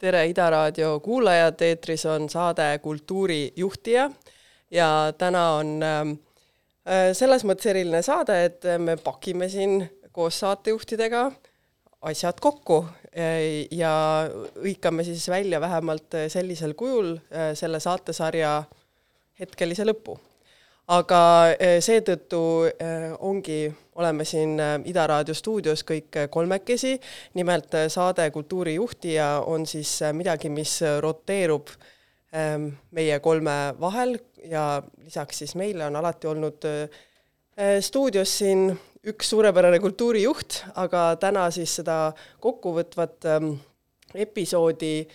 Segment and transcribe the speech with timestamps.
[0.00, 4.10] tere, Ida Raadio kuulajad, eetris on saade Kultuurijuhtija
[4.70, 11.26] ja täna on äh, selles mõttes eriline saade, et me pakime siin koos saatejuhtidega
[12.00, 12.86] asjad kokku
[13.74, 13.92] ja
[14.54, 18.62] hõikame siis välja vähemalt sellisel kujul äh, selle saatesarja
[19.40, 20.18] hetkelise lõpu.
[20.88, 21.20] aga
[21.84, 22.40] seetõttu
[23.20, 23.58] ongi
[23.98, 26.94] oleme siin äh, Ida Raadio stuudios kõik äh, kolmekesi,
[27.34, 31.72] nimelt äh, saade Kultuurijuhtija on siis midagi, mis roteerub
[32.34, 36.66] ähm, meie kolme vahel ja lisaks siis meile on alati olnud
[37.82, 38.68] stuudios siin
[39.06, 42.12] üks suurepärane kultuurijuht, aga täna siis seda
[42.44, 43.54] kokkuvõtvat ähm,
[44.14, 45.08] episoodi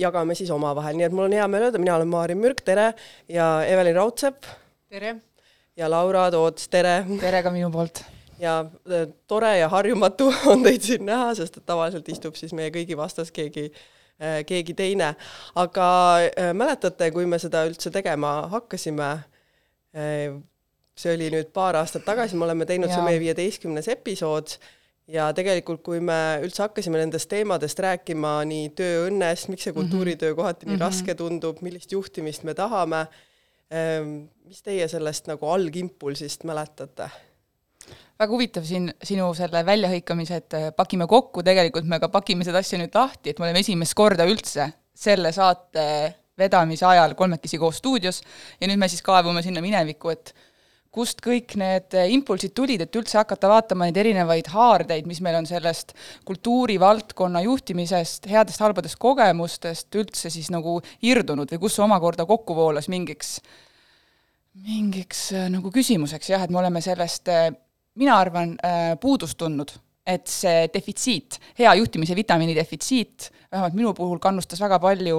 [0.00, 2.94] jagame siis omavahel, nii et mul on hea meel öelda, mina olen Maarin Mürk, tere,
[3.28, 4.48] ja Evelin Raudsepp.
[4.88, 5.18] tere
[5.78, 7.04] ja Laura Toots, tere!
[7.20, 8.02] tere ka minu poolt!
[8.38, 12.70] ja äh, tore ja harjumatu on teid siin näha, sest et tavaliselt istub siis meie
[12.74, 15.12] kõigi vastas keegi äh, keegi teine.
[15.58, 15.88] aga
[16.26, 19.10] äh, mäletate, kui me seda üldse tegema hakkasime,
[20.98, 24.56] see oli nüüd paar aastat tagasi, me oleme teinud, see on meie viieteistkümnes episood,
[25.08, 29.80] ja tegelikult, kui me üldse hakkasime nendest teemadest rääkima, nii tööõnnest, miks see mhm.
[29.80, 30.84] kultuuritöö kohati nii mm -hmm.
[30.84, 33.06] raske tundub, millist juhtimist me tahame,
[34.48, 37.10] mis teie sellest nagu algimpulsist mäletate?
[38.18, 42.58] väga huvitav siin sinu selle väljahõikamise, et äh, pakime kokku, tegelikult me ka pakime seda
[42.58, 45.84] asja nüüd lahti, et me oleme esimest korda üldse selle saate
[46.38, 48.18] vedamise ajal kolmekesi koos stuudios
[48.60, 50.34] ja nüüd me siis kaevume sinna minevikku, et
[50.94, 55.38] kust kõik need äh, impulsid tulid, et üldse hakata vaatama neid erinevaid haardeid, mis meil
[55.40, 55.94] on sellest
[56.28, 63.38] kultuurivaldkonna juhtimisest, headest-halbadest kogemustest üldse siis nagu irdunud või kus see omakorda kokku voolas mingiks
[64.58, 67.50] mingiks äh, nagu küsimuseks jah, et me oleme sellest, äh,
[67.98, 68.52] mina arvan,
[69.02, 69.72] puudust tundnud,
[70.08, 75.18] et see defitsiit, hea juhtimise vitamiini defitsiit, vähemalt minu puhul kannustas väga palju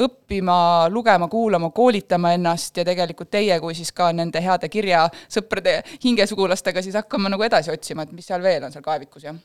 [0.00, 0.56] õppima,
[0.92, 6.96] lugema, kuulama, koolitama ennast ja tegelikult teie kui siis ka nende heade kirjasõprade, hingesugulastega siis
[7.00, 9.40] hakkama nagu edasi otsima, et mis seal veel on seal kaevikus, jah?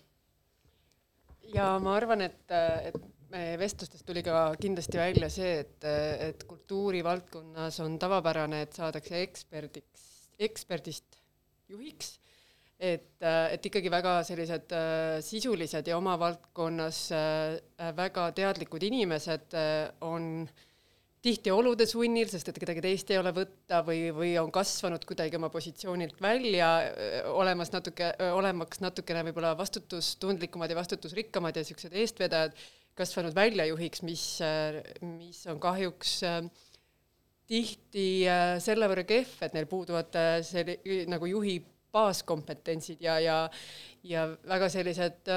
[1.53, 2.43] ja ma arvan, et,
[2.87, 2.99] et
[3.31, 5.87] meie vestlustest tuli ka kindlasti välja see, et,
[6.29, 10.07] et kultuurivaldkonnas on tavapärane, et saadakse eksperdiks,
[10.47, 11.19] eksperdist
[11.71, 12.17] juhiks,
[12.77, 19.89] et, et ikkagi väga sellised äh, sisulised ja oma valdkonnas äh, väga teadlikud inimesed äh,
[20.05, 20.47] on
[21.25, 25.35] tihti olude sunnil, sest et kedagi teist ei ole võtta või, või on kasvanud kuidagi
[25.39, 26.69] oma positsioonilt välja,
[27.33, 32.55] olemas natuke, olemaks natukene võib-olla vastutustundlikumad ja vastutusrikkamad ja niisugused eestvedajad
[32.97, 34.23] kasvanud väljajuhiks, mis,
[35.01, 36.39] mis on kahjuks äh,
[37.47, 41.59] tihti äh, selle võrra kehv, et neil puuduvad äh, selli-, nagu juhi
[41.97, 43.41] baaskompetentsid ja, ja,
[44.05, 45.33] ja väga sellised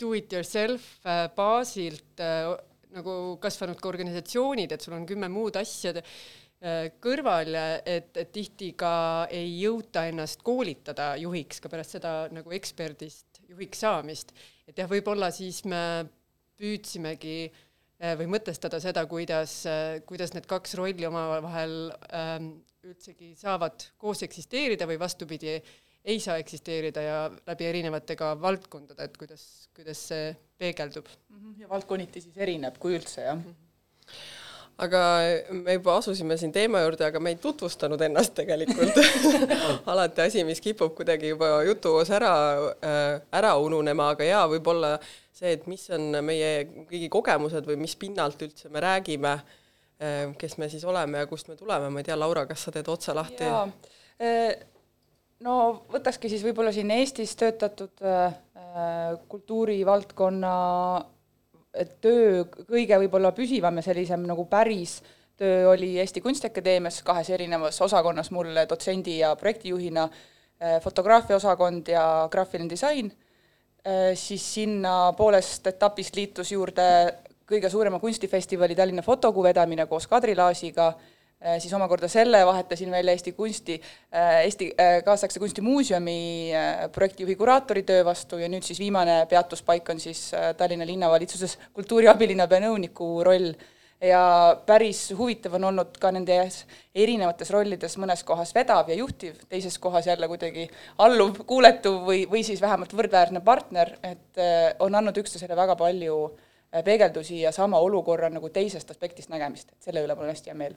[0.00, 0.88] do it yourself
[1.36, 2.24] baasilt
[2.96, 5.94] nagu kasvanud ka organisatsioonid, et sul on kümme muud asja
[7.04, 7.52] kõrval,
[7.84, 8.92] et, et tihti ka
[9.32, 14.32] ei jõuta ennast koolitada juhiks ka pärast seda nagu eksperdist juhiks saamist.
[14.66, 16.06] Et jah, võib-olla siis me
[16.58, 21.76] püüdsimegi äh, või mõtestada seda, kuidas, äh, kuidas need kaks rolli omavahel
[22.10, 22.50] ähm,
[22.86, 25.58] üldsegi saavad koos eksisteerida või vastupidi,
[26.06, 31.08] ei saa eksisteerida ja läbi erinevate ka valdkondade, et kuidas, kuidas see peegeldub.
[31.34, 33.46] Mhm, ja valdkonniti siis erineb, kui üldse, jah mm?
[33.46, 33.62] -hmm
[34.76, 35.00] aga
[35.50, 38.98] me juba asusime siin teema juurde, aga me ei tutvustanud ennast tegelikult
[39.92, 42.32] alati asi, mis kipub kuidagi juba jutu osa ära
[42.84, 44.96] äh,, ära ununema, aga jaa, võib-olla
[45.32, 46.50] see, et mis on meie
[46.90, 49.38] kõigi kogemused või mis pinnalt üldse me räägime
[50.38, 52.88] kes me siis oleme ja kust me tuleme, ma ei tea, Laura, kas sa teed
[52.92, 53.46] otsa lahti?
[53.48, 54.50] Äh,
[55.40, 55.54] no
[55.92, 58.34] võtakski siis võib-olla siin Eestis töötatud äh
[59.28, 60.54] kultuurivaldkonna
[62.00, 64.98] töö kõige võib-olla püsivam ja sellisem nagu päris
[65.36, 70.08] töö oli Eesti Kunstiakadeemias kahes erinevas osakonnas mul dotsendi ja projektijuhina,
[70.82, 73.10] fotograafiaosakond ja graafiline disain,
[74.14, 76.86] siis sinna poolest etapist liitus juurde
[77.46, 80.92] kõige suurema kunstifestivali Tallinna Fotokuu vedamine koos Kadri Laasiga,
[81.44, 83.74] Äh, siis omakorda selle vahetasin välja Eesti Kunsti,
[84.14, 86.50] äh, Eesti äh, Kaasaegse Kunstimuuseumi
[86.92, 93.10] projektijuhi kuraatori töö vastu ja nüüd siis viimane peatuspaik on siis Tallinna linnavalitsuses kultuuriabilinnapea nõuniku
[93.24, 93.52] roll.
[94.00, 96.58] ja päris huvitav on olnud ka nendes
[96.94, 100.66] erinevates rollides mõnes kohas vedav ja juhtiv, teises kohas jälle kuidagi
[100.98, 104.44] alluv, kuuletuv või, või siis vähemalt võrdväärne partner, et
[104.84, 106.18] on andnud üksteisele väga palju
[106.84, 110.58] peegeldusi ja sama olukorra nagu teisest aspektist nägemist, et selle üle mul on hästi hea
[110.58, 110.76] meel.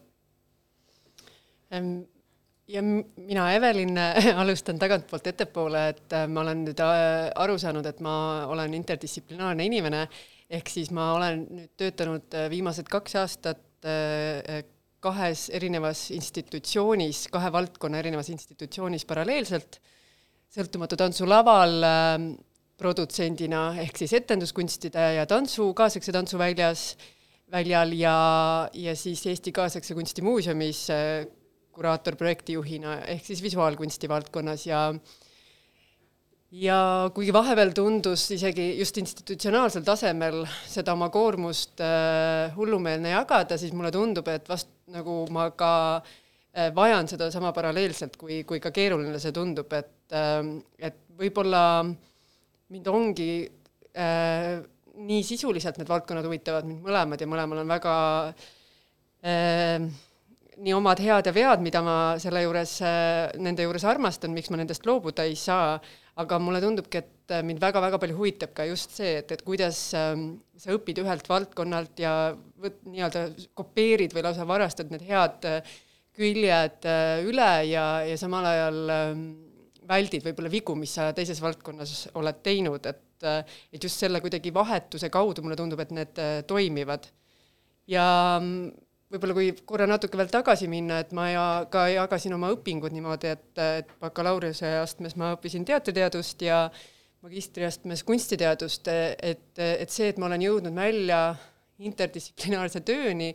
[2.69, 3.97] Ja mina, Evelin,
[4.41, 8.13] alustan tagantpoolt ettepoole, et äh, ma olen nüüd äh, aru saanud, et ma
[8.49, 10.03] olen interdistsiplinaarne inimene,
[10.49, 13.65] ehk siis ma olen nüüd töötanud äh, viimased kaks aastat
[14.99, 19.77] kahes erinevas institutsioonis, kahe valdkonna erinevas institutsioonis paralleelselt,
[20.51, 21.77] sõltumatu tantsulaval
[22.79, 26.93] produtsendina ehk siis etenduskunstide ja tantsu, kaasaegse tantsu väljas,
[27.51, 28.17] väljal ja,
[28.73, 30.87] ja siis Eesti Kaasaegse Kunsti Muuseumis
[31.79, 34.83] kuraator projektijuhina ehk siis visuaalkunsti valdkonnas ja
[36.51, 36.79] ja
[37.13, 43.91] kuigi vahepeal tundus isegi just institutsionaalsel tasemel seda oma koormust äh, hullumeelne jagada, siis mulle
[43.93, 49.35] tundub, et vast nagu ma ka äh, vajan sedasama paralleelselt, kui, kui ka keeruline see
[49.35, 50.41] tundub, et äh,,
[50.89, 51.61] et võib-olla
[52.73, 53.31] mind ongi
[53.97, 54.59] äh,
[54.99, 57.95] nii sisuliselt need valdkonnad huvitavad mind mõlemad ja mõlemal on väga
[59.23, 59.89] äh,
[60.59, 64.59] nii omad head ja vead, mida ma selle juures, äh, nende juures armastan, miks ma
[64.59, 65.77] nendest loobuda ei saa,
[66.19, 69.79] aga mulle tundubki, et äh, mind väga-väga palju huvitab ka just see, et, et kuidas
[69.97, 72.15] ähm, sa õpid ühelt valdkonnalt ja
[72.59, 75.77] võt-, nii-öelda kopeerid või lausa varastad need head äh,
[76.19, 76.83] küljed
[77.23, 79.21] üle ja, ja samal ajal ähm,
[79.89, 85.09] väldid võib-olla vigu, mis sa teises valdkonnas oled teinud, et et just selle kuidagi vahetuse
[85.11, 87.09] kaudu mulle tundub, et need toimivad.
[87.89, 88.05] ja
[88.39, 88.69] mm,
[89.11, 93.33] võib-olla kui korra natuke veel tagasi minna, et ma ja ka jagasin oma õpingud niimoodi,
[93.33, 96.61] et, et bakalaureuse astmes ma õppisin teatriteadust ja
[97.25, 101.23] magistriastmes kunstiteadust, et, et see, et ma olen jõudnud välja
[101.83, 103.33] interdistsiplinaarse tööni,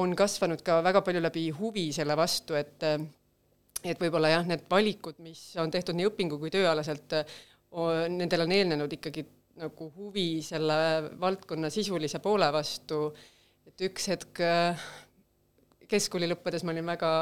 [0.00, 2.84] on kasvanud ka väga palju läbi huvi selle vastu, et
[3.84, 7.16] et võib-olla jah, need valikud, mis on tehtud nii õpingu kui tööalaselt,
[8.12, 9.24] nendel on eelnenud ikkagi
[9.62, 10.76] nagu huvi selle
[11.20, 13.04] valdkonna sisulise poole vastu,
[13.68, 14.40] et üks hetk
[15.92, 17.12] keskkooli lõppedes ma olin väga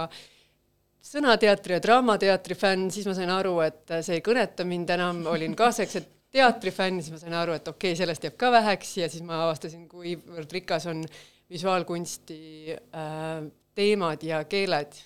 [1.10, 5.56] sõnateatri ja draamateatri fänn, siis ma sain aru, et see ei kõneta mind enam, olin
[5.58, 9.08] kaasaegse teatri fänn, siis ma sain aru, et okei okay,, sellest jääb ka väheks ja
[9.10, 11.02] siis ma avastasin, kuivõrd rikas on
[11.50, 12.40] visuaalkunsti
[12.76, 14.98] äh, teemad ja keeled.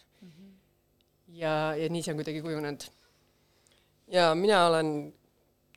[1.35, 2.89] Ja, ja nii see on kuidagi kujunenud.
[4.09, 4.91] ja mina olen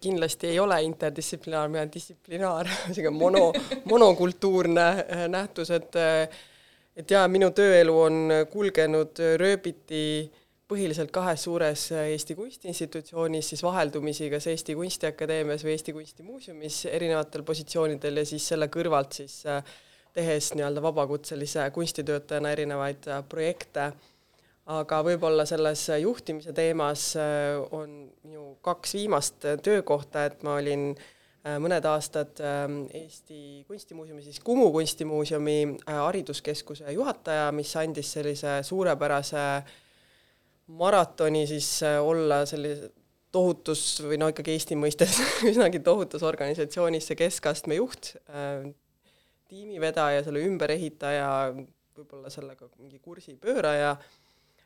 [0.02, 3.54] kindlasti ei ole interdistsiplinaar, mina olen distsiplinaar, sihuke mono,
[3.86, 6.30] monokultuurne äh, nähtus, et äh,
[6.98, 10.32] et jaa, minu tööelu on kulgenud rööbiti
[10.68, 18.22] põhiliselt kahes suures Eesti kunstiinstitutsioonis, siis vaheldumisi kas Eesti Kunstiakadeemias või Eesti Kunstimuuseumis erinevatel positsioonidel
[18.22, 19.62] ja siis selle kõrvalt siis äh,
[20.18, 23.92] tehes nii-öelda vabakutselise kunstitöötajana erinevaid äh, projekte.
[24.68, 31.06] Aga võib-olla selles juhtimise teemas äh, on minu kaks viimast töökohta, et ma olin äh,
[31.48, 38.58] Äh, mõned aastad ähm, Eesti Kunstimuuseumi, siis Kumu kunstimuuseumi äh, hariduskeskuse juhataja, mis andis sellise
[38.68, 39.44] suurepärase
[40.82, 42.90] maratoni siis äh, olla sellise
[43.32, 45.22] tohutus või no ikkagi Eesti mõistes
[45.52, 48.16] üsnagi tohutus organisatsioonis see keskastme juht,
[49.48, 51.30] tiimivedaja, selle ümberehitaja,
[51.96, 53.94] võib-olla sellega mingi kursi pööraja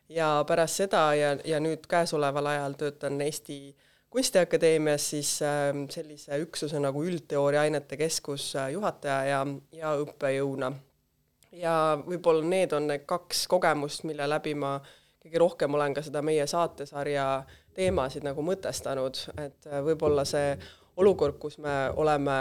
[0.08, 3.74] ja pärast seda ja, ja nüüd käesoleval ajal töötan Eesti
[4.12, 10.72] kunstiakadeemias siis ähm, sellise üksuse nagu üldteooria ainete keskus äh, juhataja ja, ja õppejõuna.
[11.52, 14.76] ja võib-olla need on need kaks kogemust, mille läbi ma
[15.22, 17.26] kõige rohkem olen ka seda meie saatesarja
[17.74, 20.58] teemasid nagu mõtestanud, et äh, võib-olla see
[21.00, 22.38] olukord, kus me oleme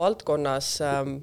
[0.00, 1.16] valdkonnas ähm,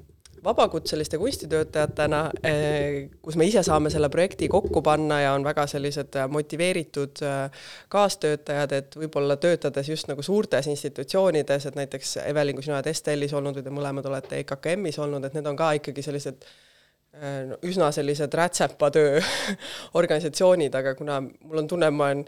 [0.44, 6.16] vabakutseliste kunstitöötajatena, eh, kus me ise saame selle projekti kokku panna ja on väga sellised
[6.16, 12.66] äh, motiveeritud äh, kaastöötajad, et võib-olla töötades just nagu suurtes institutsioonides, et näiteks Evelin, kui
[12.66, 16.04] sina oled Estelis olnud või te mõlemad olete EKKM-is olnud, et need on ka ikkagi
[16.06, 16.48] sellised
[17.48, 19.22] no, üsna sellised rätsepatöö
[20.00, 22.26] organisatsioonid, aga kuna mul on tunne, ma olen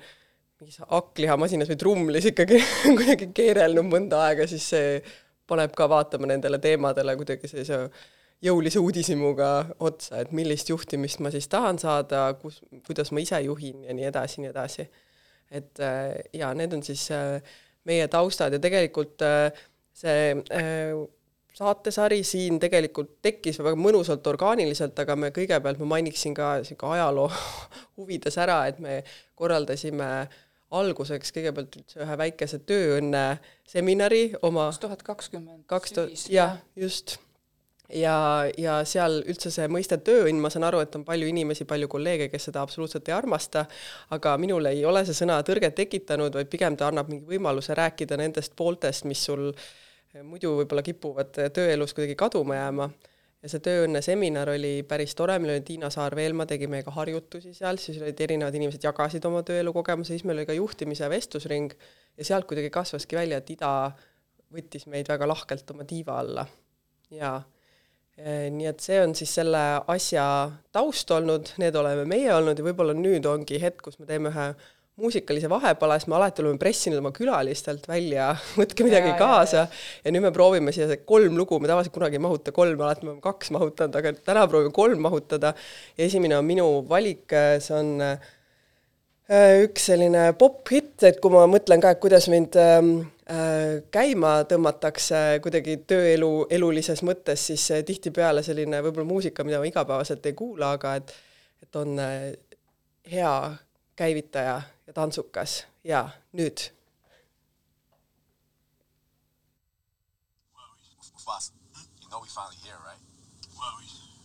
[0.60, 2.60] mingis hakklihamaasinas või trumlis ikkagi
[2.98, 5.00] kuidagi keerelnud mõnda aega, siis see
[5.50, 7.82] paneb ka vaatama nendele teemadele kuidagi sellise
[8.44, 9.50] jõulise uudishimuga
[9.84, 14.08] otsa, et millist juhtimist ma siis tahan saada, kus, kuidas ma ise juhin ja nii
[14.08, 14.88] edasi, nii edasi.
[15.50, 17.40] et äh, jaa, need on siis äh,
[17.84, 19.50] meie taustad ja tegelikult äh,
[19.94, 20.36] see
[21.60, 27.26] saatesari siin tegelikult tekkis väga mõnusalt orgaaniliselt, aga me kõigepealt, ma mainiksin ka niisugune ajaloo
[27.98, 29.00] huvides ära, et me
[29.36, 30.38] korraldasime äh,
[30.70, 33.24] alguseks kõigepealt üldse ühe väikese tööõnne
[33.68, 37.16] seminari oma kaks tuhat kakskümmend kaks tuhat, jah, just.
[37.90, 41.90] ja, ja seal üldse see mõiste tööõnn, ma saan aru, et on palju inimesi, palju
[41.90, 43.66] kolleege, kes seda absoluutselt ei armasta,
[44.14, 48.20] aga minul ei ole see sõna tõrget tekitanud, vaid pigem ta annab mingi võimaluse rääkida
[48.20, 49.50] nendest pooltest, mis sul
[50.22, 52.90] muidu võib-olla kipuvad tööelus kuidagi kaduma jääma
[53.40, 57.80] ja see tööõnne seminar oli päris tore, meil oli Tiina Saar-Veelma tegi meiega harjutusi seal,
[57.80, 62.26] siis olid erinevad inimesed jagasid oma tööelu kogemusi, siis meil oli ka juhtimise vestlusring ja
[62.26, 63.70] sealt kuidagi kasvaski välja, et Ida
[64.52, 66.44] võttis meid väga lahkelt oma tiiva alla.
[67.10, 67.38] jaa
[68.16, 70.24] e, nii et see on siis selle asja
[70.72, 74.50] taust olnud, need oleme meie olnud ja võib-olla nüüd ongi hetk, kus me teeme ühe
[75.00, 78.30] muusikalise vahepala, siis me alati oleme pressinud oma külalistelt välja,
[78.60, 79.84] võtke midagi ja, kaasa ja, ja.
[80.04, 83.14] ja nüüd me proovime siia kolm lugu, me tavaliselt kunagi ei mahuta kolme, alati me
[83.14, 85.54] oleme kaks mahutanud, aga täna proovime kolm mahutada
[85.96, 87.32] ja esimene on minu valik,
[87.64, 92.92] see on äh, üks selline popp-hitt, et kui ma mõtlen ka, et kuidas mind ähm,
[93.30, 99.70] äh, käima tõmmatakse kuidagi tööelu, elulises mõttes, siis äh, tihtipeale selline võib-olla muusika, mida ma
[99.70, 101.16] igapäevaselt ei kuula, aga et,
[101.64, 101.96] et on
[103.10, 103.34] hea
[104.00, 106.58] käivitaja ja tantsukas ja nüüd.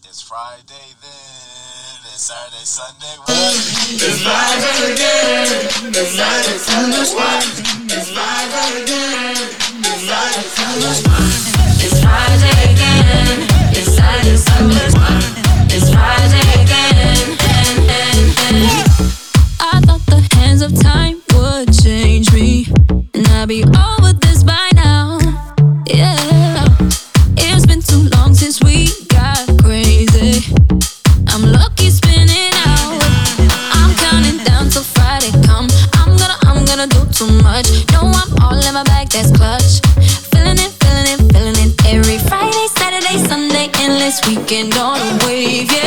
[0.07, 3.29] It's Friday then, it's Saturday, Sunday, what?
[3.29, 7.43] It's Friday again, it's Saturday, Sunday, what?
[7.91, 9.38] It's Friday again,
[9.84, 11.29] it's Saturday, Sunday, what?
[11.84, 13.38] It's Friday again,
[13.75, 15.24] it's Saturday, Sunday, what?
[15.75, 18.95] It's Friday again, and, and, and.
[20.62, 22.65] Of time would change me,
[23.13, 25.19] and I'd be over this by now.
[25.85, 26.15] Yeah,
[27.38, 30.55] it's been too long since we got crazy.
[31.27, 33.03] I'm lucky spinning out.
[33.74, 35.67] I'm counting down till Friday come.
[35.95, 37.67] I'm gonna, I'm gonna do too much.
[37.91, 39.81] No, I'm all in my bag, that's clutch.
[40.31, 41.85] Feeling it, feeling it, feeling it.
[41.85, 45.85] Every Friday, Saturday, Sunday, endless weekend on a wave, yeah.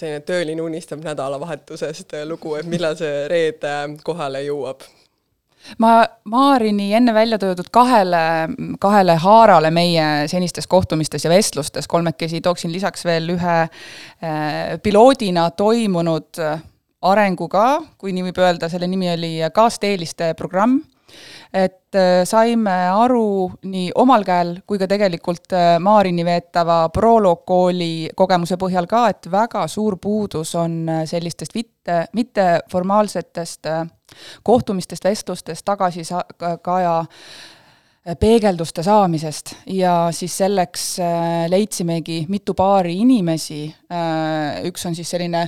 [0.00, 4.86] Selline tööline unistab nädalavahetusest lugu, et millal see reede kohale jõuab.
[5.78, 8.22] ma Maarini enne välja toodud kahele,
[8.80, 16.40] kahele haarale meie senistes kohtumistes ja vestlustes kolmekesi tooksin lisaks veel ühe äh, piloodina toimunud
[16.40, 16.62] äh,
[17.02, 20.80] arenguga, kui nii võib öelda, selle nimi oli kaasteeliste programm
[21.52, 28.10] et äh, saime aru nii omal käel kui ka tegelikult äh, Maarini veetava Prolo kooli
[28.16, 33.70] kogemuse põhjal ka, et väga suur puudus on äh, sellistest mitte, mitteformaalsetest
[34.46, 36.94] kohtumistest, vestlustest, tagasikaja
[38.18, 39.54] peegelduste saamisest.
[39.70, 40.86] Ja siis selleks
[41.52, 43.62] leidsimegi mitu paari inimesi,
[44.66, 45.44] üks on siis selline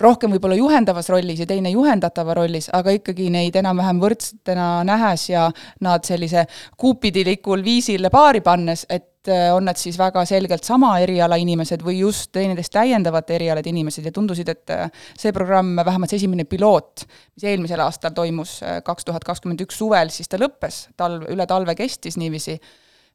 [0.00, 5.46] rohkem võib-olla juhendavas rollis ja teine juhendatava rollis, aga ikkagi neid enam-vähem võrdsetena nähes ja
[5.84, 6.46] nad sellise
[6.80, 12.00] kuupidilikul viisil paari pannes, et äh, on nad siis väga selgelt sama eriala inimesed või
[12.00, 14.06] just teineteist täiendavate erialade inimesed.
[14.08, 14.86] Ja tundusid, et äh,
[15.18, 19.80] see programm, vähemalt see esimene piloot, mis eelmisel aastal toimus, äh, kaks tuhat kakskümmend üks
[19.80, 22.60] suvel, siis ta lõppes, talv, üle talve kestis niiviisi.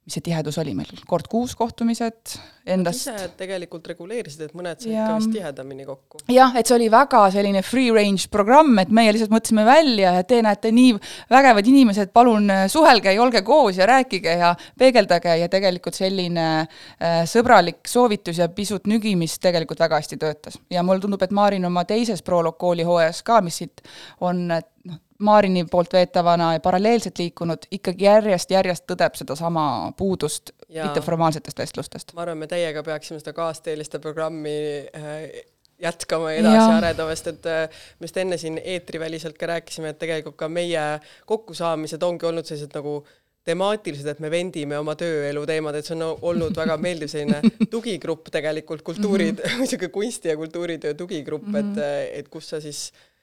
[0.05, 2.35] Mis see tihedus oli meil, kord kuus kohtumised
[2.65, 3.05] endast.
[3.05, 6.21] ise tegelikult reguleerisid, et mõned said ka vist tihedamini kokku.
[6.31, 10.29] jah, et see oli väga selline free range programm, et meie lihtsalt mõtlesime välja, et
[10.31, 10.95] te näete nii
[11.31, 16.47] vägevad inimesed, palun äh, suhelge ja olge koos ja rääkige ja peegeldage ja tegelikult selline
[16.61, 20.59] äh, sõbralik soovitus ja pisut nügimist tegelikult väga hästi töötas.
[20.69, 23.85] ja mulle tundub, et Maarin oma teises Prolog kooli hooajas ka, mis siit
[24.21, 31.59] on, et noh, Maarini poolt veetavana ja paralleelselt liikunud, ikkagi järjest-järjest tõdeb sedasama puudust mitteformaalsetest
[31.59, 32.13] vestlustest.
[32.13, 34.55] ma arvan, me teiega peaksime seda kaasteeliste programmi
[34.95, 35.43] äh,
[35.81, 40.01] jätkama ja edasi arendama, sest et äh, me just enne siin eetriväliselt ka rääkisime, et
[40.01, 40.85] tegelikult ka meie
[41.29, 43.01] kokkusaamised ongi olnud sellised nagu
[43.45, 47.41] temaatilised, et me vendime oma tööelu teemad, et see on olnud väga meeldiv selline
[47.73, 49.59] tugigrupp tegelikult, kultuuri mm, -hmm.
[49.61, 51.73] niisugune kunsti- ja kultuuritöö tugigrupp mm, -hmm.
[51.73, 53.14] et, äh, et kus sa siis äh,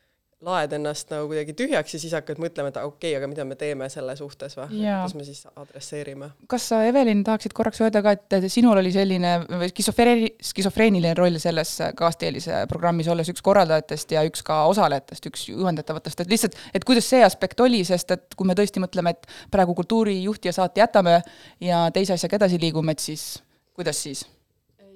[0.42, 3.56] laed ennast nagu kuidagi tühjaks ja siis hakkad mõtlema, et okei okay,, aga mida me
[3.58, 6.32] teeme selle suhtes või, kuidas me siis adresseerime.
[6.50, 9.34] kas sa, Evelin, tahaksid korraks öelda ka, et sinul oli selline
[9.70, 16.24] skisofreeni-, skisofreeniline roll selles kaasteelise programmis, olles üks korraldajatest ja üks ka osalejatest, üks juhendatavatest,
[16.24, 19.76] et lihtsalt, et kuidas see aspekt oli, sest et kui me tõesti mõtleme, et praegu
[19.78, 21.20] kultuurijuht ja saate jätame
[21.62, 23.36] ja teise asjaga edasi liigume, et siis
[23.78, 24.26] kuidas siis?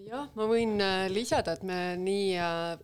[0.07, 2.77] jah, ma võin äh, lisada, et me nii äh,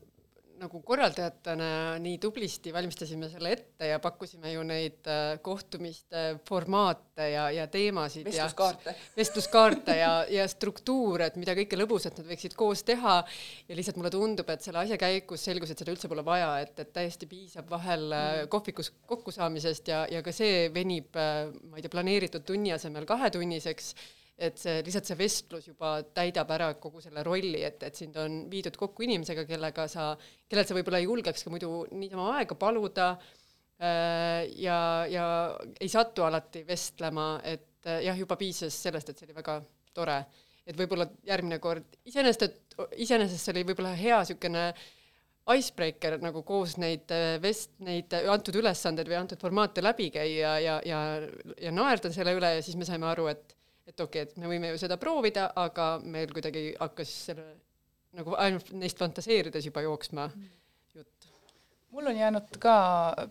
[0.62, 1.68] nagu korraldajatena
[2.02, 8.26] nii tublisti valmistasime selle ette ja pakkusime ju neid äh, kohtumiste formaate ja, ja teemasid
[8.28, 8.94] vestluskaarte.
[8.94, 13.18] ja vestluskaarte ja, ja struktuure, et mida kõike lõbusat nad võiksid koos teha
[13.68, 16.74] ja lihtsalt mulle tundub, et selle asja käigus selgus, et seda üldse pole vaja, et,
[16.78, 18.52] et täiesti piisab vahel äh, mm.
[18.52, 23.94] kohvikus kokkusaamisest ja, ja ka see venib, äh, ma ei tea, planeeritud tunni asemel kahetunniseks
[24.38, 28.42] et see, lihtsalt see vestlus juba täidab ära kogu selle rolli, et, et sind on
[28.50, 30.12] viidud kokku inimesega, kellega sa,
[30.48, 34.78] kellelt sa võib-olla ei julgeks ka muidu niisama aega paluda äh, ja,
[35.10, 35.26] ja
[35.78, 39.60] ei satu alati vestlema, et äh, jah, juba piisas sellest, et see oli väga
[39.94, 40.24] tore.
[40.66, 44.68] et võib-olla järgmine kord, iseenesest, et iseenesest see oli võib-olla hea niisugune
[45.52, 50.60] icebreaker nagu koos neid äh, vest-, neid antud ülesandeid või antud formaate läbi käia ja,
[50.62, 51.00] ja, ja,
[51.66, 53.58] ja naerda selle üle ja siis me saime aru, et
[53.92, 57.46] et okei okay,, et me võime ju seda proovida, aga meil kuidagi hakkas selle
[58.16, 60.48] nagu ainult neist fantaseerides juba jooksma mm.
[60.98, 61.28] jutt.
[61.92, 62.74] mul on jäänud ka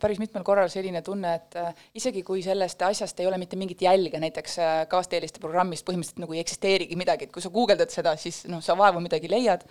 [0.02, 3.82] päris mitmel korral selline tunne, et äh, isegi kui sellest asjast ei ole mitte mingit
[3.86, 8.16] jälge, näiteks äh, kaasteeliste programmist põhimõtteliselt nagu ei eksisteerigi midagi, et kui sa guugeldad seda,
[8.22, 9.66] siis noh, sa vaevu midagi leiad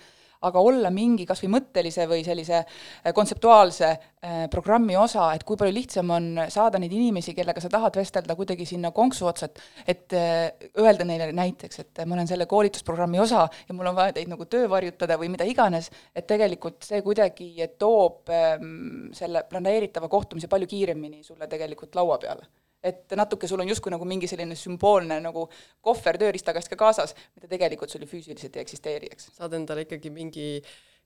[0.46, 5.59] aga olla mingi kas või mõttelise või sellise äh, kontseptuaalse äh, programmi osa, et kui
[5.61, 9.61] palju lihtsam on saada neid inimesi, kellega sa tahad vestelda kuidagi sinna konksu otsa, et
[9.90, 14.16] et äh, öelda neile näiteks, et ma olen selle koolitusprogrammi osa ja mul on vaja
[14.16, 20.48] teid nagu töövarjutada või mida iganes, et tegelikult see kuidagi toob ähm, selle planeeritava kohtumise
[20.48, 22.48] palju kiiremini sulle tegelikult laua peale
[22.83, 25.47] et natuke sul on justkui nagu mingi selline sümboolne nagu
[25.85, 29.33] kohver tööriistakast ka kaasas, mida tegelikult sul ju füüsiliselt ei eksisteeri, eks.
[29.37, 30.49] saad endale ikkagi mingi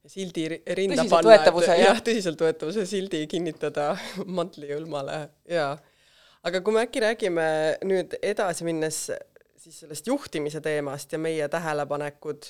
[0.06, 3.94] sildi rinda panna, et jah, tõsiseltvõetavuse sildi kinnitada
[4.38, 5.72] mantlijõlmale ja
[6.44, 7.46] aga kui me äkki räägime
[7.88, 9.06] nüüd edasi minnes
[9.64, 12.48] siis sellest juhtimise teemast ja meie tähelepanekud,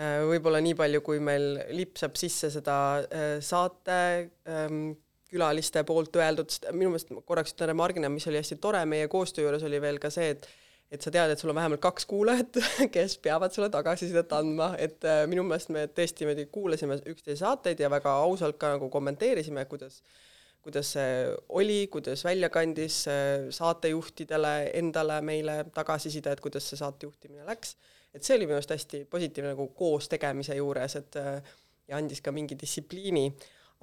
[0.00, 4.00] äh, võib-olla nii palju, kui meil lipsab sisse seda äh, saate
[4.44, 4.90] ähm,
[5.28, 9.08] külaliste poolt öeldud, sest minu meelest ma korraks ütlen remargina, mis oli hästi tore meie
[9.12, 10.48] koostöö juures, oli veel ka see, et
[10.88, 12.56] et sa tead, et sul on vähemalt kaks kuulajat,
[12.94, 17.82] kes peavad sulle tagasisidet andma, et äh, minu meelest me tõesti niimoodi kuulasime üksteise saateid
[17.84, 20.00] ja väga ausalt ka nagu kommenteerisime, kuidas
[20.64, 21.12] kuidas see
[21.56, 27.76] oli, kuidas välja kandis äh, saatejuhtidele, endale, meile tagasiside, et kuidas see saate juhtimine läks.
[28.14, 31.42] et see oli minu arust hästi positiivne nagu koos tegemise juures, et äh,
[31.88, 33.28] ja andis ka mingi distsipliini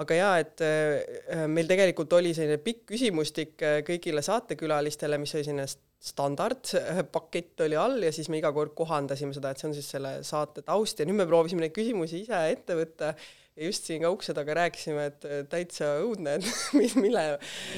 [0.03, 5.47] aga jaa, et äh, meil tegelikult oli selline pikk küsimustik äh, kõigile saatekülalistele, mis oli
[5.47, 5.67] selline
[6.05, 10.17] standardpakett oli all ja siis me iga kord kohandasime seda, et see on siis selle
[10.27, 10.99] saate taust.
[10.99, 14.57] Ja nüüd me proovisime neid küsimusi ise ette võtta ja just siin ka ukse taga
[14.59, 17.23] rääkisime, et äh, täitsa õudne, et mis, mille,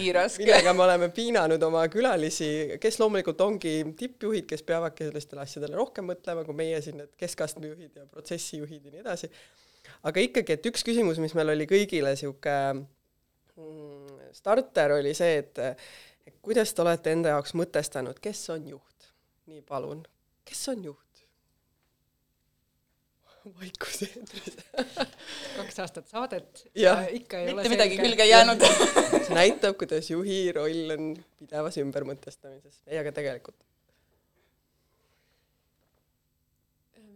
[0.02, 2.50] millega me oleme piinanud oma külalisi,
[2.82, 7.70] kes loomulikult ongi tippjuhid, kes peavadki sellistele asjadele rohkem mõtlema kui meie siin need keskastme
[7.70, 9.32] juhid ja protsessijuhid ja nii edasi
[10.04, 15.64] aga ikkagi, et üks küsimus, mis meil oli kõigile sihuke mm, starter, oli see, et,
[16.46, 19.12] kuidas te olete enda jaoks mõtestanud, kes on juht?
[19.48, 20.04] nii, palun,
[20.48, 21.04] kes on juht?
[23.60, 24.58] vaikus eetris
[25.58, 27.06] kaks aastat saadet Jah.
[27.06, 28.10] ja ikka ei ole mitte midagi selge.
[28.10, 28.68] külge ei jäänud
[29.28, 32.84] see näitab, kuidas juhi roll on pidevas ümbermõtestamises.
[32.90, 33.58] ei, aga tegelikult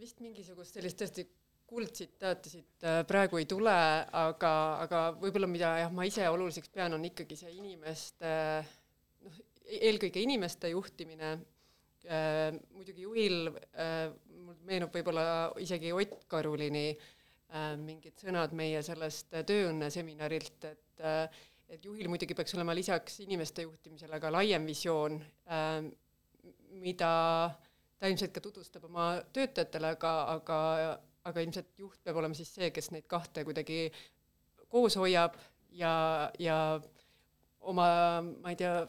[0.01, 1.27] vist mingisugust sellist tõesti
[1.71, 3.75] kuldtsitaati siit äh, praegu ei tule,
[4.21, 4.51] aga,
[4.84, 8.34] aga võib-olla mida jah, ma ise oluliseks pean, on ikkagi see inimeste
[9.23, 9.39] noh,
[9.79, 11.38] eelkõige inimeste juhtimine.
[12.01, 14.10] Äh,, muidugi juhil äh,
[14.41, 15.25] mul meenub võib-olla
[15.62, 16.89] isegi Ott Karulini
[17.81, 21.01] mingid sõnad meie sellest tööõnne seminarilt, et
[21.71, 25.17] et juhil muidugi peaks olema lisaks inimeste juhtimisele ka laiem visioon
[26.79, 27.12] mida
[27.99, 30.60] ta ilmselt ka tutvustab oma töötajatele, aga, aga,
[31.29, 33.86] aga ilmselt juht peab olema siis see, kes neid kahte kuidagi
[34.71, 35.36] koos hoiab
[35.77, 35.93] ja,
[36.39, 36.57] ja
[37.69, 37.88] oma,
[38.21, 38.79] ma ei tea,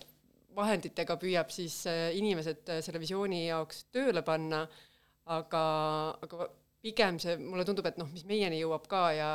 [0.56, 4.62] vahenditega püüab siis äh, inimesed äh, selle visiooni jaoks tööle panna,
[5.32, 5.62] aga,
[6.24, 6.48] aga
[6.82, 9.30] pigem see, mulle tundub, et noh, mis meieni jõuab ka ja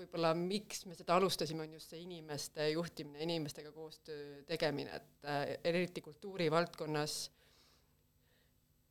[0.00, 5.44] võib-olla miks me seda alustasime, on just see inimeste juhtimine, inimestega koostöö tegemine, et äh,
[5.72, 7.18] eriti kultuurivaldkonnas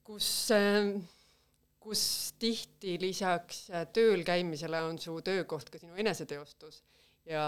[0.10, 0.30] kus,
[1.80, 2.02] kus
[2.40, 6.82] tihti lisaks tööl käimisele on su töökoht ka sinu eneseteostus
[7.30, 7.46] ja,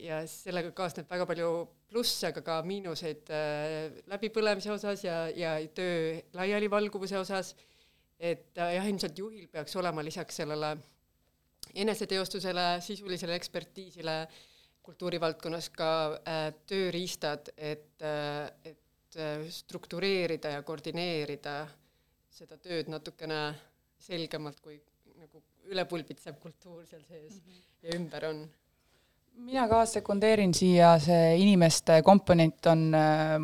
[0.00, 1.50] ja sellega kaasneb väga palju
[1.90, 7.54] plusse, aga ka miinuseid äh, läbipõlemise osas ja, ja töö laialivalguvuse osas.
[8.18, 10.76] et äh, jah, ilmselt juhil peaks olema lisaks sellele
[11.74, 14.18] eneseteostusele, sisulisele ekspertiisile
[14.84, 21.64] kultuurivaldkonnas ka äh, tööriistad, et äh,, et äh, struktureerida ja koordineerida
[22.34, 23.40] seda tööd natukene
[24.02, 24.76] selgemalt, kui
[25.14, 27.64] nagu ülepulbitsev kultuur seal sees mm -hmm.
[27.82, 28.48] ja ümber on.
[29.34, 33.38] mina ka sekundeerin siia, see inimeste komponent on äh,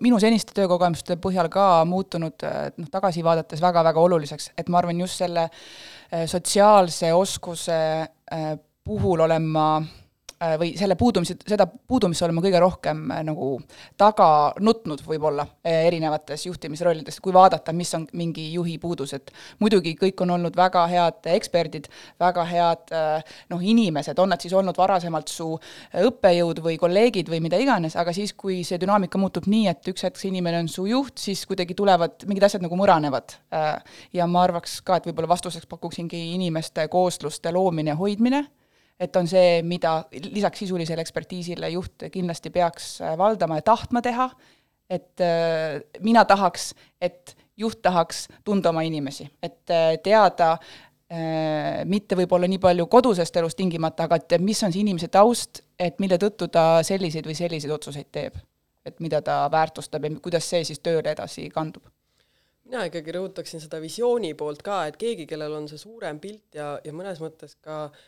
[0.00, 2.44] minu seniste töökogemuste põhjal ka muutunud
[2.76, 7.80] noh, tagasi vaadates väga-väga oluliseks, et ma arvan, just selle äh, sotsiaalse oskuse
[8.32, 10.01] äh, puhul olen ma Äh,
[10.58, 13.54] või selle puudumise, seda puudumist olen ma kõige rohkem äh, nagu
[14.00, 14.26] taga
[14.62, 20.22] nutnud võib-olla äh, erinevates juhtimisrollides, kui vaadata, mis on mingi juhi puudus, et muidugi kõik
[20.24, 21.88] on olnud väga head eksperdid,
[22.20, 22.94] väga head
[23.50, 25.48] noh, inimesed, on nad siis olnud varasemalt su
[26.02, 30.06] õppejõud või kolleegid või mida iganes, aga siis, kui see dünaamika muutub nii, et üks
[30.06, 33.36] hetk see inimene on su juht, siis kuidagi tulevad mingid asjad nagu mõranevad.
[34.14, 38.44] Ja ma arvaks ka, et võib-olla vastuseks pakuksingi inimeste koosluste loomine ja hoidmine
[39.02, 39.96] et on see, mida
[40.30, 44.28] lisaks sisulisele ekspertiisile juht kindlasti peaks äh, valdama ja tahtma teha,
[44.90, 50.56] et äh, mina tahaks, et juht tahaks tunda oma inimesi, et äh, teada
[51.84, 55.98] mitte võib-olla nii palju kodusest elust tingimata, aga et mis on see inimese taust, et
[56.00, 58.38] mille tõttu ta selliseid või selliseid otsuseid teeb.
[58.82, 61.84] et mida ta väärtustab ja kuidas see siis tööle edasi kandub
[62.64, 66.80] mina ikkagi rõhutaksin seda visiooni poolt ka, et keegi, kellel on see suurem pilt ja,
[66.82, 68.00] ja mõnes mõttes ka äh,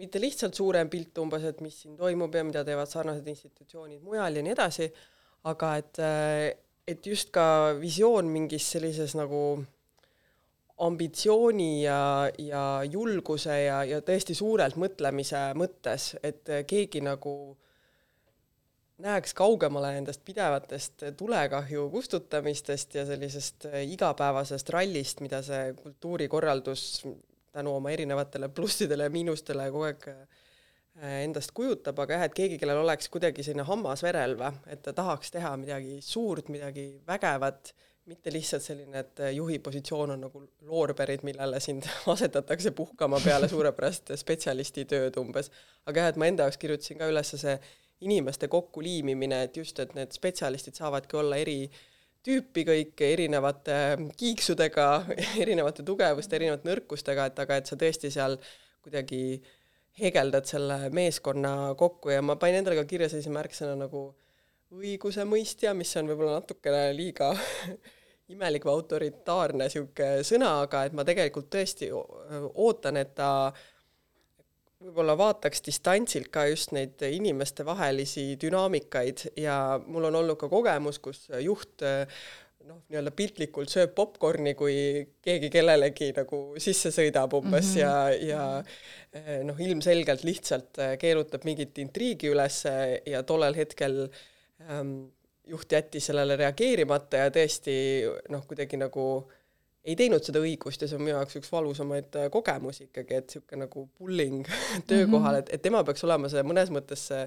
[0.00, 4.38] mitte lihtsalt suurem pilt umbes, et mis siin toimub ja mida teevad sarnased institutsioonid mujal
[4.38, 4.88] ja nii edasi,
[5.50, 6.00] aga et,
[6.88, 7.44] et just ka
[7.80, 9.42] visioon mingis sellises nagu
[10.80, 17.34] ambitsiooni ja, ja julguse ja, ja tõesti suurelt mõtlemise mõttes, et keegi nagu
[19.00, 27.04] näeks kaugemale nendest pidevatest tulekahju kustutamistest ja sellisest igapäevasest rallist, mida see kultuurikorraldus
[27.52, 30.40] tänu oma erinevatele plussidele ja miinustele kogu aeg äh,
[31.24, 34.94] endast kujutab, aga jah, et keegi, kellel oleks kuidagi selline hammas verel või, et ta
[34.96, 37.72] tahaks teha midagi suurt, midagi vägevat,
[38.10, 44.14] mitte lihtsalt selline, et juhi positsioon on nagu loorberid, millele sind asetatakse puhkama peale suurepärast
[44.18, 45.52] spetsialisti tööd umbes.
[45.86, 47.54] aga jah, et ma enda jaoks kirjutasin ka üles see
[48.00, 51.80] inimeste kokkuliimimine, et just, et need spetsialistid saavadki olla eri äh,
[52.26, 53.76] tüüpi kõik erinevate
[54.20, 54.88] kiiksudega,
[55.42, 58.36] erinevate tugevuste, erinevate nõrkustega, et aga et sa tõesti seal
[58.84, 59.40] kuidagi
[60.00, 64.04] hegeldad selle meeskonna kokku ja ma panin endale ka kirja sellise märksõna nagu
[64.70, 67.32] õigusemõistja, mis on võib-olla natukene liiga
[68.32, 73.64] imelik või autoritaarne niisugune sõna, aga et ma tegelikult tõesti ootan, et ta äh,
[74.80, 81.26] võib-olla vaataks distantsilt ka just neid inimestevahelisi dünaamikaid ja mul on olnud ka kogemus, kus
[81.44, 84.74] juht noh, nii-öelda piltlikult sööb popkorni, kui
[85.24, 88.26] keegi kellelegi nagu sisse sõidab umbes mm -hmm.
[88.30, 88.64] ja,
[89.20, 92.62] ja noh, ilmselgelt lihtsalt keerutab mingit intriigi üles
[93.06, 94.06] ja tollel hetkel
[94.68, 95.10] ähm,
[95.50, 97.74] juht jättis sellele reageerimata ja tõesti
[98.30, 99.39] noh, kuidagi nagu äh,
[99.84, 103.30] ei teinud seda õigust ja see on minu jaoks üks valusamaid äh, kogemusi ikkagi, et
[103.30, 104.48] niisugune nagu bullying
[104.90, 107.22] töökohal, et, et tema peaks olema see mõnes mõttes see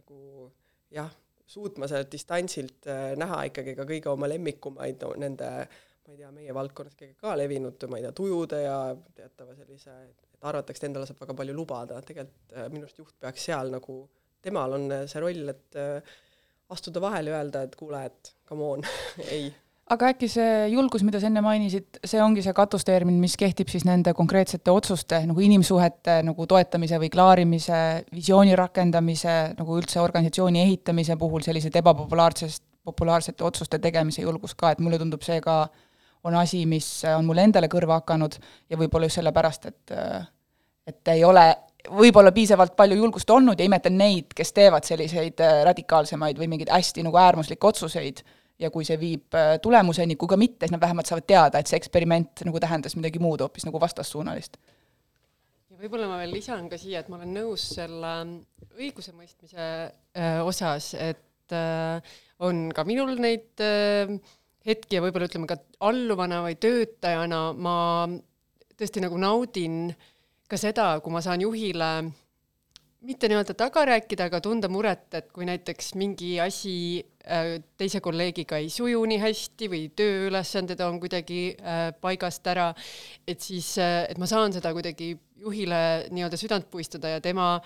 [0.00, 0.48] nagu
[0.94, 1.12] jah,
[1.46, 6.32] suutma sealt distantsilt äh, näha ikkagi ka kõige oma lemmikumaid no, nende ma ei tea,
[6.34, 8.78] meie valdkonnas ikkagi ka levinud, ma ei tea, tujude ja
[9.14, 13.14] teatava sellise, et arvatakse, et endale saab väga palju lubada, tegelikult äh, minu arust juht
[13.20, 14.00] peaks seal nagu,
[14.42, 15.76] temal on see roll, et
[16.72, 18.88] astuda vahele ja öelda, et kuule, et come on
[19.36, 19.52] ei
[19.90, 23.84] aga äkki see julgus, mida sa enne mainisid, see ongi see katustermin, mis kehtib siis
[23.88, 27.78] nende konkreetsete otsuste nagu inimsuhete nagu toetamise või klaarimise,
[28.14, 34.80] visiooni rakendamise, nagu üldse organisatsiooni ehitamise puhul sellised ebapopulaarsest, populaarsete otsuste tegemise julgus ka, et
[34.82, 35.66] mulle tundub see ka
[36.24, 38.38] on asi, mis on mulle endale kõrva hakanud
[38.70, 39.98] ja võib-olla just sellepärast, et
[40.86, 41.44] et ei ole
[41.90, 47.04] võib-olla piisavalt palju julgust olnud ja imetlen neid, kes teevad selliseid radikaalsemaid või mingeid hästi
[47.06, 48.22] nagu äärmuslikke otsuseid
[48.60, 51.70] ja kui see viib äh, tulemuseni, kui ka mitte, siis nad vähemalt saavad teada, et
[51.70, 54.58] see eksperiment nagu tähendas midagi muud hoopis nagu vastassuunalist.
[55.70, 58.12] ja võib-olla ma veel lisan ka siia, et ma olen nõus selle
[58.78, 63.60] õigusemõistmise äh, osas, et äh, on ka minul neid
[64.66, 67.76] hetki ja võib-olla ütleme ka alluvana või töötajana ma
[68.78, 69.92] tõesti nagu naudin
[70.50, 71.90] ka seda, kui ma saan juhile
[73.06, 76.74] mitte nii-öelda taga rääkida, aga tunda muret, et kui näiteks mingi asi
[77.26, 82.70] äh, teise kolleegiga ei suju nii hästi või tööülesanded on kuidagi äh, paigast ära,
[83.26, 85.12] et siis, äh, et ma saan seda kuidagi
[85.42, 85.80] juhile
[86.14, 87.56] nii-öelda südant puistada ja tema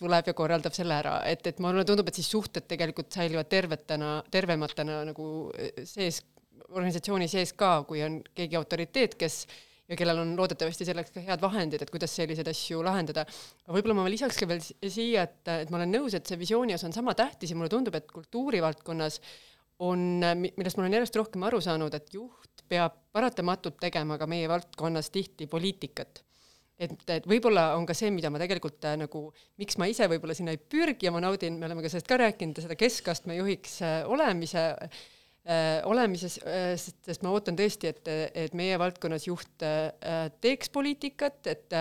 [0.00, 4.18] tuleb ja korraldab selle ära, et, et mulle tundub, et siis suhted tegelikult säilivad tervetena,
[4.32, 5.26] tervematena nagu
[5.84, 6.22] sees,
[6.70, 9.42] organisatsiooni sees ka, kui on keegi autoriteet, kes
[9.90, 13.26] ja kellel on loodetavasti selleks ka head vahendid, et kuidas selliseid asju lahendada.
[13.74, 16.88] võib-olla ma lisaks ka veel siia, et, et ma olen nõus, et see visiooni osa
[16.88, 19.20] on sama tähtis ja mulle tundub, et kultuurivaldkonnas
[19.86, 24.48] on, millest ma olen järjest rohkem aru saanud, et juht peab paratamatult tegema ka meie
[24.50, 26.22] valdkonnas tihti poliitikat
[26.80, 29.26] et, et võib-olla on ka see, mida ma tegelikult äh, nagu,
[29.60, 32.16] miks ma ise võib-olla sinna ei pürgi ja ma naudin, me oleme ka sellest ka
[32.22, 35.00] rääkinud, seda keskastme juhiks äh, olemise Äh,
[35.88, 41.76] olemises, äh, sest, ma ootan tõesti, et, et meie valdkonnas juht äh, teeks poliitikat, et,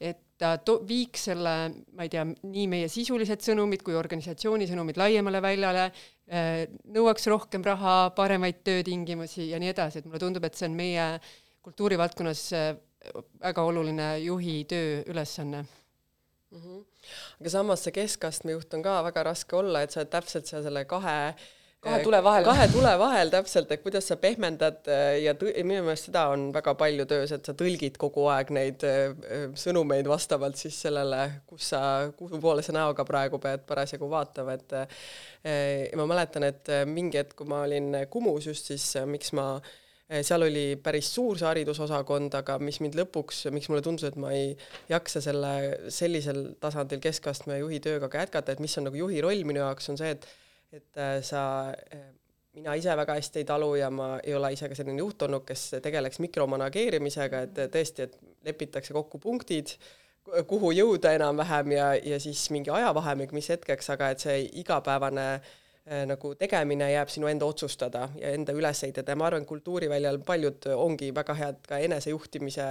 [0.00, 1.52] et ta to-, viiks selle,
[1.94, 5.90] ma ei tea, nii meie sisulised sõnumid kui organisatsiooni sõnumid laiemale väljale,
[6.96, 11.04] nõuaks rohkem raha, paremaid töötingimusi ja nii edasi, et mulle tundub, et see on meie
[11.64, 12.44] kultuurivaldkonnas
[13.44, 16.62] väga oluline juhi tööülesanne mm.
[16.62, 16.80] -hmm.
[17.40, 20.64] aga samas see keskastme juht on ka väga raske olla, et sa oled täpselt seal
[20.64, 21.44] selle kahe äh,
[21.84, 22.46] kahe tule vahel.
[22.46, 26.74] kahe tule vahel täpselt, et kuidas sa pehmendad äh, ja minu meelest seda on väga
[26.80, 31.70] palju töös, et sa tõlgid kogu aeg neid äh, äh, sõnumeid vastavalt siis sellele, kus
[31.74, 31.82] sa,
[32.18, 34.74] kuhu poole sa näoga praegu pead parasjagu vaatama, et
[35.44, 39.58] ja ma mäletan, et mingi hetk, kui ma olin Kumus just, siis miks ma
[40.24, 44.32] seal oli päris suur see haridusosakond, aga mis mind lõpuks, miks mulle tundus, et ma
[44.36, 44.52] ei
[44.90, 45.52] jaksa selle
[45.92, 49.90] sellisel tasandil keskastme juhi tööga ka jätkata, et mis on nagu juhi roll minu jaoks,
[49.92, 50.28] on see, et
[50.74, 52.06] et äh, sa, äh,
[52.54, 55.44] mina ise väga hästi ei talu ja ma ei ole ise ka selline juht olnud,
[55.46, 58.16] kes tegeleks mikromanageerimisega, et tõesti, et
[58.48, 59.76] lepitakse kokku punktid,
[60.48, 66.04] kuhu jõuda enam-vähem ja, ja siis mingi ajavahemik, mis hetkeks, aga et see igapäevane äh,
[66.10, 70.70] nagu tegemine jääb sinu enda otsustada ja enda üles ehitada ja ma arvan, kultuuriväljal paljud
[70.74, 72.70] ongi väga head ka enesejuhtimise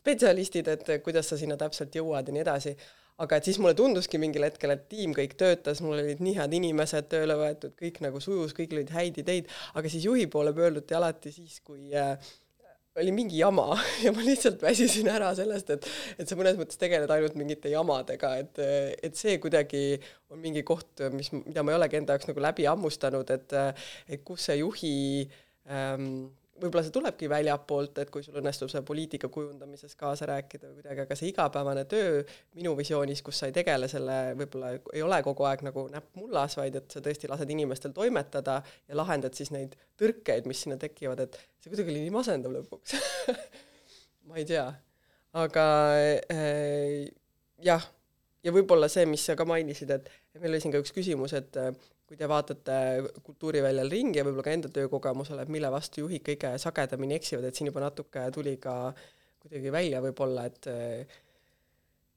[0.00, 2.76] spetsialistid, et kuidas sa sinna täpselt jõuad ja nii edasi
[3.20, 6.54] aga et siis mulle tunduski mingil hetkel, et tiim kõik töötas, mul olid nii head
[6.56, 10.96] inimesed tööle võetud, kõik nagu sujus, kõigil olid häid ideid, aga siis juhi poole pöörduti
[10.96, 12.16] alati siis, kui äh,
[13.00, 15.86] oli mingi jama ja ma lihtsalt väsisin ära sellest, et,
[16.18, 18.64] et sa mõnes mõttes tegeled ainult mingite jamadega, et,
[19.04, 19.84] et see kuidagi
[20.32, 23.56] on mingi koht, mis, mida ma ei olegi enda jaoks nagu läbi hammustanud, et,
[24.08, 24.96] et kus see juhi
[25.68, 30.80] ähm, võib-olla see tulebki väljapoolt, et kui sul õnnestub seal poliitika kujundamises kaasa rääkida või
[30.80, 32.22] kuidagi, aga see igapäevane töö
[32.58, 36.56] minu visioonis, kus sa ei tegele selle, võib-olla ei ole kogu aeg nagu näpp mullas,
[36.60, 41.24] vaid et sa tõesti lased inimestel toimetada ja lahendad siis neid tõrkeid, mis sinna tekivad,
[41.26, 42.98] et see kuidagi oli nii masendav lõpuks
[44.28, 44.66] ma ei tea,
[45.40, 45.64] aga
[46.30, 47.08] äh,
[47.64, 47.88] jah,
[48.44, 51.56] ja võib-olla see, mis sa ka mainisid, et meil oli siin ka üks küsimus, et
[52.10, 52.76] kui te vaatate
[53.22, 57.54] kultuuriväljal ringi ja võib-olla ka enda töökogemusele, et mille vastu juhid kõige sagedamini eksivad, et
[57.54, 58.72] siin juba natuke tuli ka
[59.44, 60.66] kuidagi välja võib-olla, et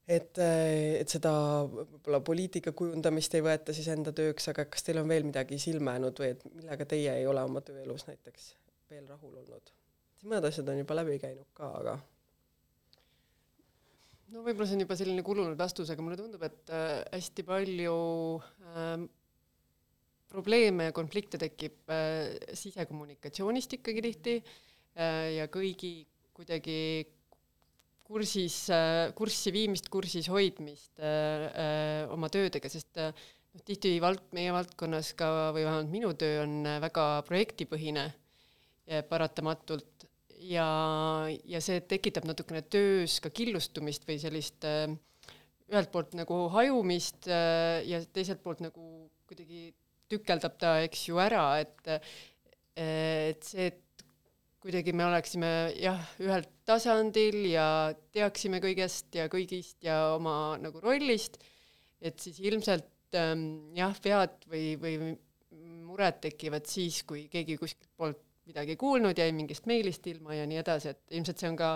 [0.09, 1.35] et, et seda
[1.69, 5.93] võib-olla poliitika kujundamist ei võeta siis enda tööks, aga kas teil on veel midagi silma
[5.93, 8.49] jäänud või et millega teie ei ole oma tööelus näiteks
[8.89, 9.73] veel rahul olnud?
[10.25, 11.99] mõned asjad on juba läbi käinud ka, aga
[14.33, 17.99] no võib-olla see on juba selline kulunud vastus, aga mulle tundub, et äh, hästi palju
[18.73, 19.03] äh,
[20.33, 25.95] probleeme ja konflikte tekib äh, sisekommunikatsioonist ikkagi tihti äh, ja kõigi
[26.33, 26.77] kuidagi
[28.03, 30.99] kursis äh,, kurssi viimist, kursis hoidmist
[32.13, 37.05] oma töödega, sest noh, tihti vald-, meie valdkonnas ka, või vähemalt minu töö on väga
[37.29, 38.09] projektipõhine
[39.07, 40.03] paratamatult.
[40.43, 40.65] Ja,
[41.47, 48.43] ja see tekitab natukene töös ka killustumist või sellist ühelt poolt nagu hajumist ja teiselt
[48.43, 48.83] poolt nagu
[49.29, 49.71] kuidagi
[50.13, 51.97] tükeldab ta, eks ju, ära, et
[52.73, 54.05] et see, et
[54.63, 57.65] kuidagi me oleksime jah, ühel tasandil ja
[58.15, 61.37] teaksime kõigest ja kõigist ja oma nagu rollist,
[62.01, 65.13] et siis ilmselt ähm, jah, vead või, või
[65.83, 70.59] mured tekivad siis, kui keegi kuskilt poolt midagi kuulnud, jäi mingist meilist ilma ja nii
[70.63, 71.75] edasi, et ilmselt see on ka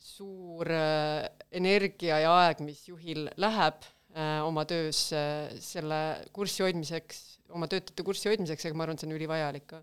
[0.00, 3.99] suur äh, energia ja aeg, mis juhil läheb äh,
[4.46, 6.00] oma töös äh, selle
[6.34, 7.20] kurssi hoidmiseks,
[7.54, 9.82] oma töötajate kurssi hoidmiseks, aga ma arvan, et see on ülivajalik ka.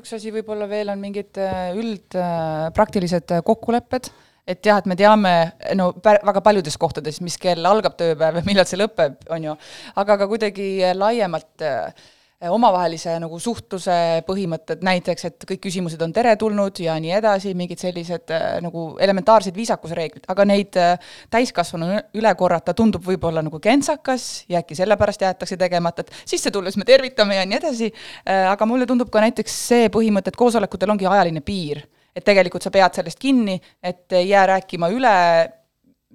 [0.00, 4.10] Üks asi võib-olla veel on mingid äh, üldpraktilised äh, kokkulepped,
[4.50, 5.32] et jah, et me teame
[5.78, 9.56] no väga paljudes kohtades, mis kell algab tööpäev ja millal see lõpeb, on ju,
[10.02, 12.08] aga ka kuidagi laiemalt äh,
[12.48, 18.32] omavahelise nagu suhtluse põhimõtted, näiteks et kõik küsimused on teretulnud ja nii edasi, mingid sellised
[18.32, 24.62] eh, nagu elementaarsed viisakusreeglid, aga neid eh, täiskasvanu üle korrata tundub võib-olla nagu kentsakas ja
[24.64, 27.90] äkki sellepärast jäetakse tegemata, et sisse tulles me tervitame ja nii edasi,
[28.24, 31.84] aga mulle tundub ka näiteks see põhimõte, et koosolekutel ongi ajaline piir.
[32.10, 35.12] et tegelikult sa pead sellest kinni, et ei jää rääkima üle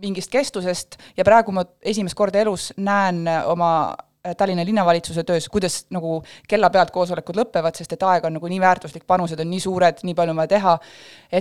[0.04, 0.98] mingist kestusest.
[1.16, 4.05] Ja praegu ma esimest korda elus näen oma Äh,
[4.38, 8.62] Tallinna linnavalitsuse töös, kuidas nagu kella pealt koosolekud lõpevad, sest et aeg on nagu nii
[8.64, 10.80] väärtuslik, panused on nii suured, nii palju on vaja teha,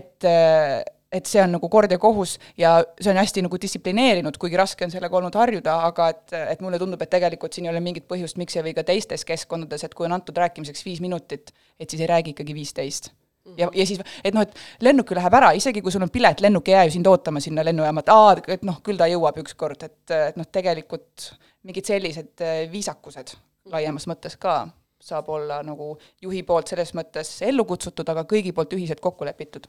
[0.01, 0.83] et äh,
[1.15, 4.87] et see on nagu kord ja kohus ja see on hästi nagu distsiplineerinud, kuigi raske
[4.87, 6.25] on sellega olnud harjuda, aga et,
[6.57, 9.27] et mulle tundub, et tegelikult siin ei ole mingit põhjust, miks ei või ka teistes
[9.29, 13.15] keskkondades, et kui on antud rääkimiseks viis minutit, et siis ei räägi ikkagi viisteist
[13.59, 16.41] ja, ja siis, et noh, et lennuk ju läheb ära, isegi kui sul on pilet,
[16.45, 19.41] lennuk ei jää ju sind ootama sinna lennujaama, et aa, et noh, küll ta jõuab
[19.45, 21.31] ükskord, et, et noh, tegelikult
[21.69, 23.37] mingid sellised äh, viisakused
[23.73, 24.65] laiemas mõttes ka
[25.05, 29.67] saab olla nagu juhi poolt selles mõttes ellu kutsutud, aga kõigi poolt ühiselt kokku lepitud.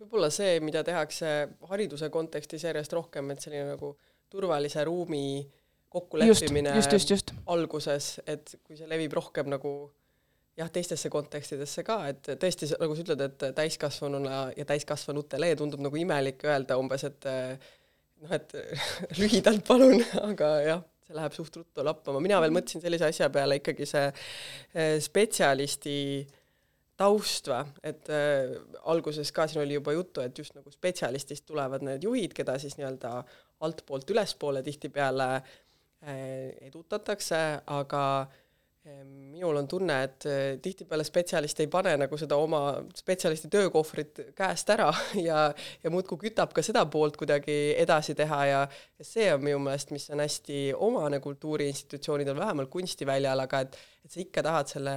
[0.00, 3.94] võib-olla see, mida tehakse hariduse kontekstis järjest rohkem, et selline nagu
[4.32, 5.44] turvalise ruumi
[5.90, 6.72] kokkuleppimine
[7.46, 9.90] alguses, et kui see levib rohkem nagu
[10.60, 16.00] jah, teistesse kontekstidesse ka, et tõesti, nagu sa ütled, et täiskasvanuna ja täiskasvanutele tundub nagu
[16.00, 18.56] imelik öelda umbes, et noh, et
[19.20, 23.58] lühidalt palun, aga jah see läheb suht ruttu lappama, mina veel mõtlesin sellise asja peale
[23.60, 25.96] ikkagi see eh, spetsialisti
[27.00, 28.52] taust või, et äh,
[28.92, 32.76] alguses ka siin oli juba juttu, et just nagu spetsialistist tulevad need juhid, keda siis
[32.76, 33.14] nii-öelda
[33.64, 36.12] altpoolt ülespoole tihtipeale äh,
[36.68, 37.40] edutatakse,
[37.72, 38.39] aga äh,
[38.84, 42.60] minul on tunne, et eh, tihtipeale spetsialist ei pane nagu seda oma
[42.96, 44.88] spetsialisti töökohvrit käest ära
[45.28, 45.42] ja,
[45.84, 48.62] ja muudkui kütab ka seda poolt kuidagi edasi teha ja,
[48.98, 54.16] ja see on minu meelest, mis on hästi omane kultuuriinstitutsioonidel, vähemalt kunstiväljal, aga et, et
[54.16, 54.96] sa ikka tahad selle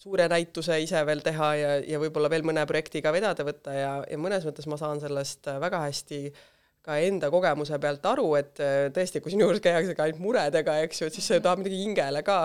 [0.00, 3.92] suure näituse ise veel teha ja, ja võib-olla veel mõne projekti ka vedada võtta ja,
[4.10, 6.46] ja mõnes mõttes ma saan sellest väga hästi äh,
[6.84, 10.78] ka enda kogemuse pealt aru, et äh, tõesti, kui sinu juures käiakse ka ainult muredega,
[10.86, 12.40] eks ju, et siis sa tahad midagi hingele ka,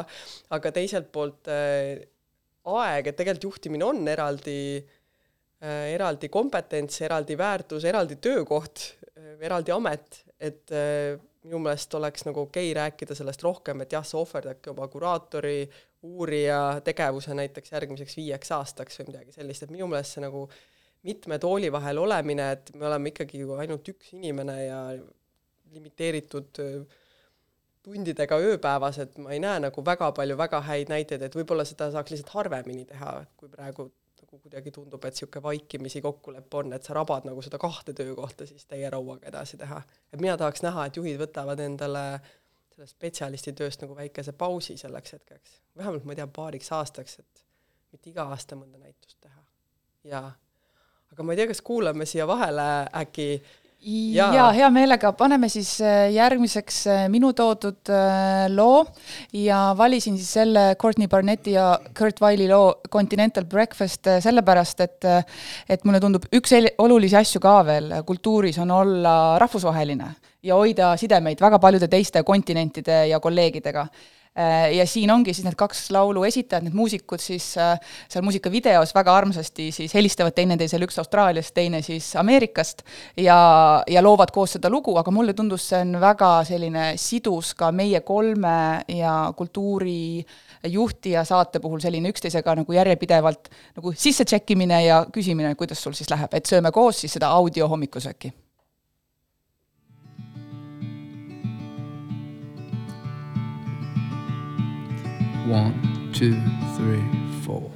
[0.56, 2.04] aga teiselt poolt äh,
[2.76, 8.84] aeg, et tegelikult juhtimine on eraldi äh,, eraldi kompetents, eraldi väärtus, eraldi töökoht
[9.16, 13.96] äh,, eraldi amet, et äh, minu meelest oleks nagu okei okay rääkida sellest rohkem, et
[13.96, 15.62] jah, sa ohverdadki oma kuraatori,
[16.06, 20.75] uurija tegevuse näiteks järgmiseks viieks aastaks või midagi sellist, et minu meelest see nagu äh,
[21.06, 24.80] mitme tooli vahel olemine, et me oleme ikkagi ju ainult üks inimene ja
[25.76, 26.62] limiteeritud
[27.86, 31.92] tundidega ööpäevas, et ma ei näe nagu väga palju väga häid näiteid, et võib-olla seda
[31.94, 33.92] saaks lihtsalt harvemini teha, kui praegu
[34.36, 38.48] nagu kuidagi tundub, et niisugune vaikimisi kokkulepe on, et sa rabad nagu seda kahte töökohta
[38.50, 39.82] siis täie rauaga edasi teha.
[40.14, 42.06] et mina tahaks näha, et juhid võtavad endale
[42.76, 47.46] sellest spetsialisti tööst nagu väikese pausi selleks hetkeks, vähemalt ma ei tea, paariks aastaks, et
[47.92, 49.46] mitte iga aasta mõnda näitust teha.
[50.04, 50.24] ja
[51.16, 52.66] aga ma ei tea, kas kuulame siia vahele
[53.04, 53.30] äkki.
[53.86, 54.32] Ja.
[54.34, 58.80] ja hea meelega, paneme siis äh, järgmiseks äh, minu toodud äh, loo
[59.38, 65.08] ja valisin siis selle Courtney Barnetti ja Kurt Wile'i loo Continental Breakfast sellepärast, et
[65.70, 67.94] et mulle tundub, üks olulisi asju ka veel.
[68.10, 70.10] Kultuuris on olla rahvusvaheline
[70.50, 73.86] ja hoida sidemeid väga paljude teiste kontinentide ja kolleegidega
[74.78, 77.78] ja siin ongi siis need kaks laulu esitajad, need muusikud siis äh,
[78.12, 82.84] seal muusikavideos väga armsasti siis helistavad teineteisele, üks Austraaliast, teine siis Ameerikast,
[83.18, 83.38] ja,
[83.88, 88.02] ja loovad koos seda lugu, aga mulle tundus, see on väga selline sidus ka meie
[88.04, 90.26] kolme ja kultuuri
[90.68, 95.96] juhti ja saate puhul selline üksteisega nagu järjepidevalt nagu sisse tšekkimine ja küsimine, kuidas sul
[95.96, 98.34] siis läheb, et sööme koos siis seda audio hommikusööki
[105.46, 106.42] One, two,
[106.76, 107.04] three,
[107.44, 107.72] four.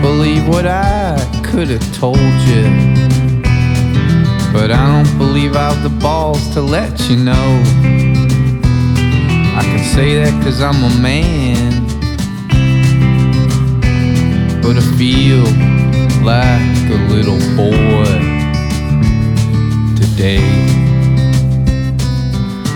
[0.00, 3.07] believe what I could have told you.
[4.60, 7.62] But I don't believe I've the balls to let you know.
[9.56, 11.86] I can say that cause I'm a man.
[14.60, 15.44] But I feel
[16.24, 18.10] like a little boy
[19.94, 20.42] today.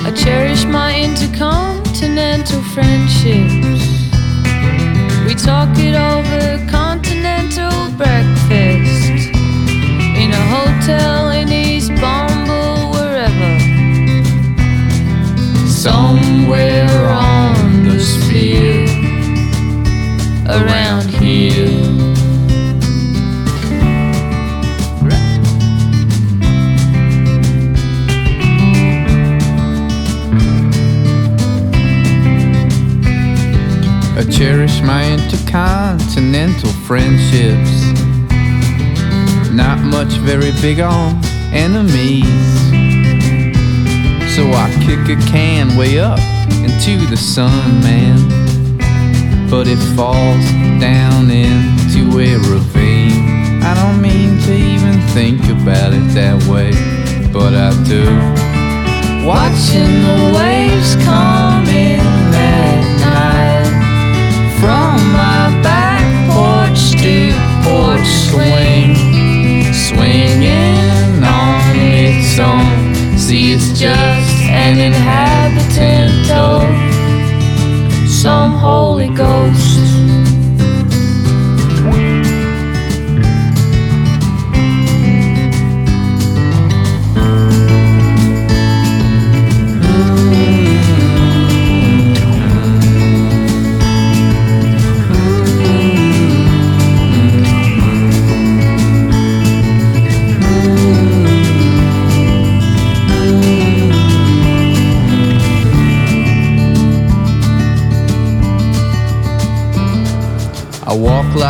[0.06, 3.82] I cherish my intercontinental friendships.
[5.26, 9.32] We talk it over continental breakfast
[10.22, 13.58] in a hotel in East Bomble, wherever.
[15.66, 18.86] Somewhere on the sphere
[20.46, 21.66] around here.
[34.16, 37.82] I cherish my intercontinental friendships.
[39.50, 42.26] Not much very big on enemies.
[44.34, 46.18] So I kick a can way up
[46.64, 48.18] into the sun, man.
[49.50, 50.46] But it falls
[50.80, 53.62] down into a ravine.
[53.62, 56.72] I don't mean to even think about it that way,
[57.32, 58.52] but I do.
[59.26, 63.68] Watching the waves come in at night
[64.58, 67.30] From my back porch to
[67.62, 68.96] porch swing
[69.72, 70.81] swinging
[72.32, 73.18] its own.
[73.18, 76.62] See, it's just an inhabitant of
[78.08, 80.21] Some Holy Ghost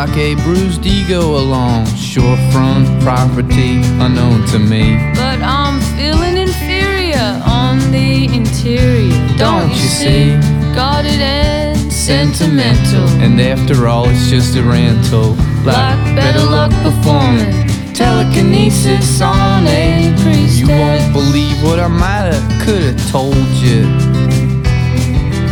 [0.07, 4.97] like a bruised ego along shorefront property unknown to me.
[5.15, 10.31] But I'm feeling inferior on the interior Don't you see?
[10.75, 15.35] Guarded and sentimental And after all, it's just a rental.
[15.63, 17.53] Like better luck performing
[17.93, 23.83] Telekinesis on a priestess You won't believe what I might have, could have told you.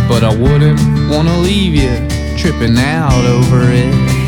[0.09, 1.95] But I wouldn't wanna leave you
[2.37, 4.20] tripping out over it.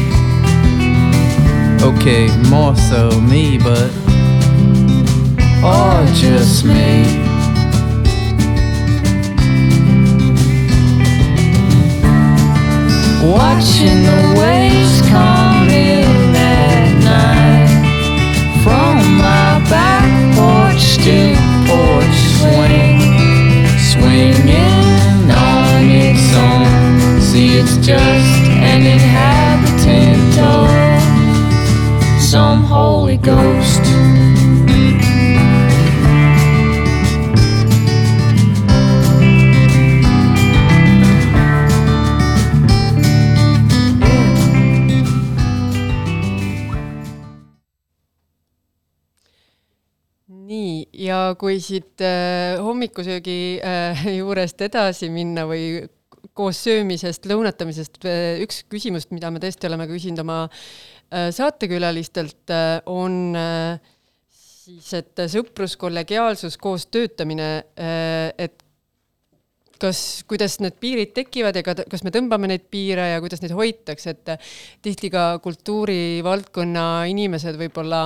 [1.83, 3.91] Okay, more so me, but.
[5.61, 7.03] Or just me.
[13.21, 17.69] Watching the waves come in at night
[18.63, 21.35] From my back porch to
[21.67, 22.99] porch swing
[23.91, 27.21] Swinging on its own.
[27.21, 28.32] See, it's just
[51.43, 55.83] kui siit äh, hommikusöögi äh, juurest edasi minna või
[56.33, 57.99] koos söömisest, lõunatamisest,
[58.41, 63.75] üks küsimus, mida me tõesti oleme küsinud oma äh, saatekülalistelt äh,, on äh,
[64.31, 68.62] siis, et sõprus, kollegiaalsus, koos töötamine äh,, et
[69.83, 73.53] kas, kuidas need piirid tekivad ja ka, kas me tõmbame neid piire ja kuidas neid
[73.57, 74.53] hoitakse, et äh,
[74.85, 78.05] tihti ka kultuurivaldkonna inimesed võib-olla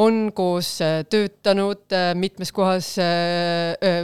[0.00, 2.94] on koos äh, töötanud äh, mitmes kohas,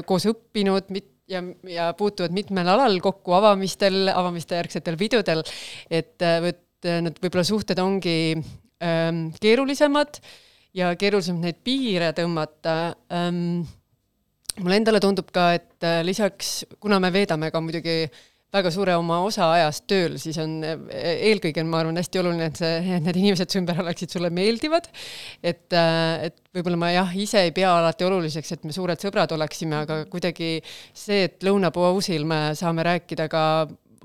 [0.07, 5.45] koos õppinud, mit- ja, ja puutuvad mitmel alal kokku avamistel, avamiste järgsetel pidudel,
[5.91, 10.21] et, et need võib-olla suhted ongi ähm, keerulisemad
[10.77, 12.77] ja keerulisem neid piire tõmmata
[13.15, 13.63] ähm,
[14.61, 18.05] mulle endale tundub ka, et äh, lisaks, kuna me veedame ka muidugi
[18.51, 20.81] väga suure oma osa ajast tööl, siis on äh,
[21.31, 24.89] eelkõige, ma arvan, hästi oluline, et see, et need inimesed su ümber oleksid sulle meeldivad.
[25.43, 29.31] et, äh, et võib-olla ma jah, ise ei pea alati oluliseks, et me suured sõbrad
[29.37, 33.45] oleksime, aga kuidagi see, et lõunapausil me saame rääkida ka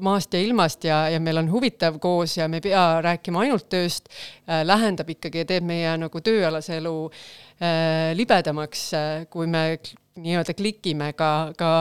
[0.06, 3.70] maast ja ilmast ja, ja meil on huvitav koos ja me ei pea rääkima ainult
[3.72, 9.80] tööst äh,, lähendab ikkagi ja teeb meie nagu tööalase elu äh, libedamaks äh,, kui me
[10.20, 11.72] nii-öelda klikime ka, ka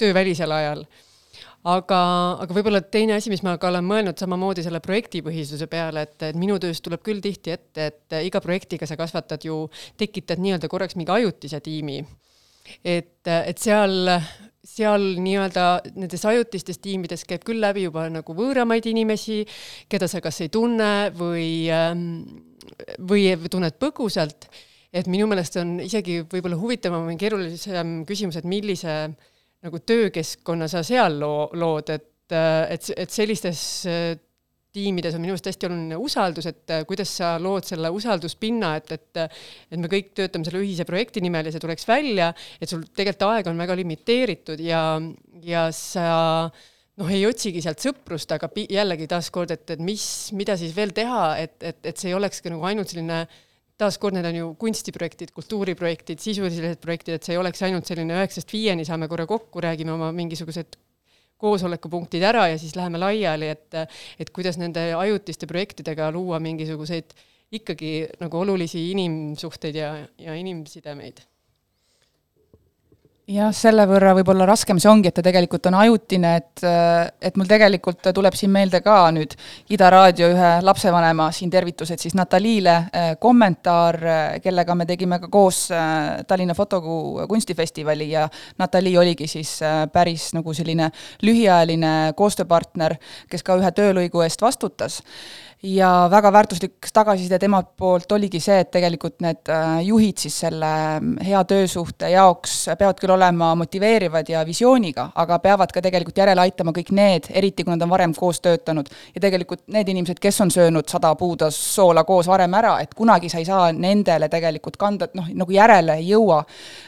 [0.00, 0.86] töövälisel ajal.
[1.66, 1.98] aga,
[2.44, 6.36] aga võib-olla teine asi, mis ma ka olen mõelnud samamoodi selle projektipõhisuse peale, et, et
[6.38, 9.64] minu töös tuleb küll tihti ette, et iga projektiga sa kasvatad ju,
[9.98, 12.04] tekitad nii-öelda korraks mingi ajutise tiimi.
[12.84, 14.14] et, et seal,
[14.66, 15.66] seal nii-öelda
[15.96, 19.42] nendes ajutistes tiimides käib küll läbi juba nagu võõramaid inimesi,
[19.90, 21.66] keda sa kas ei tunne või,
[23.10, 24.48] või tunned põgusalt
[24.96, 28.94] et minu meelest on isegi võib-olla huvitavam või keerulisem küsimus, et millise
[29.66, 34.14] nagu töökeskkonna sa seal loo-, lood, et, et, et sellistes äh,
[34.76, 38.94] tiimides on minu arust hästi oluline usaldus, et äh, kuidas sa lood selle usalduspinna, et,
[38.96, 42.30] et et me kõik töötame selle ühise projekti nimel ja see tuleks välja,
[42.60, 44.82] et sul tegelikult aeg on väga limiteeritud ja,
[45.44, 46.06] ja sa
[46.96, 50.04] noh, ei otsigi sealt sõprust, aga jällegi taaskord, et, et mis,
[50.36, 53.42] mida siis veel teha, et, et, et see ei olekski nagu ainult selline äh,
[53.80, 58.52] taaskord need on ju kunstiprojektid, kultuuriprojektid, sisulised projektid, et see ei oleks ainult selline üheksast
[58.52, 60.78] viieni saame korra kokku, räägime oma mingisugused
[61.36, 63.76] koosolekupunktid ära ja siis läheme laiali, et
[64.18, 67.12] et kuidas nende ajutiste projektidega luua mingisuguseid
[67.52, 71.20] ikkagi nagu olulisi inimsuhteid ja, ja inimsidemeid
[73.26, 76.62] jah, selle võrra võib-olla raskem see ongi, et ta tegelikult on ajutine, et,
[77.26, 79.34] et mul tegelikult tuleb siin meelde ka nüüd
[79.74, 85.30] Ida Raadio ühe lapsevanema siin tervitused siis Nataliile eh, kommentaar, eh, kellega me tegime ka
[85.32, 88.28] koos eh, Tallinna Fotokuu kunstifestivali ja
[88.62, 89.58] Natali oligi siis
[89.92, 90.92] päris nagu selline
[91.26, 92.94] lühiajaline koostööpartner,
[93.30, 95.02] kes ka ühe töölõigu eest vastutas
[95.66, 100.68] ja väga väärtuslik tagasiside temalt poolt oligi see, et tegelikult need äh, juhid siis selle
[101.00, 106.44] mm, hea töösuhte jaoks peavad küll olema motiveerivad ja visiooniga, aga peavad ka tegelikult järele
[106.46, 108.90] aitama kõik need, eriti kui nad on varem koos töötanud.
[109.14, 113.28] ja tegelikult need inimesed, kes on söönud sada puudas soola koos varem ära, et kunagi
[113.32, 116.44] sa ei saa nendele tegelikult kanda, noh, nagu järele ei jõua.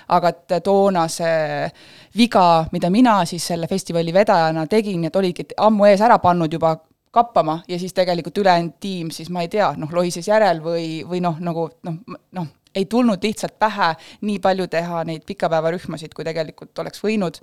[0.09, 1.71] aga et toona see
[2.17, 6.77] viga, mida mina siis selle festivali vedajana tegin, et oligi ammu ees ära pannud juba
[7.11, 11.23] kappama ja siis tegelikult ülejäänud tiim siis ma ei tea, noh, lohises järel või, või
[11.25, 13.95] noh, nagu noh, noh, ei tulnud lihtsalt pähe
[14.29, 17.41] nii palju teha neid pikapäevarühmasid, kui tegelikult oleks võinud.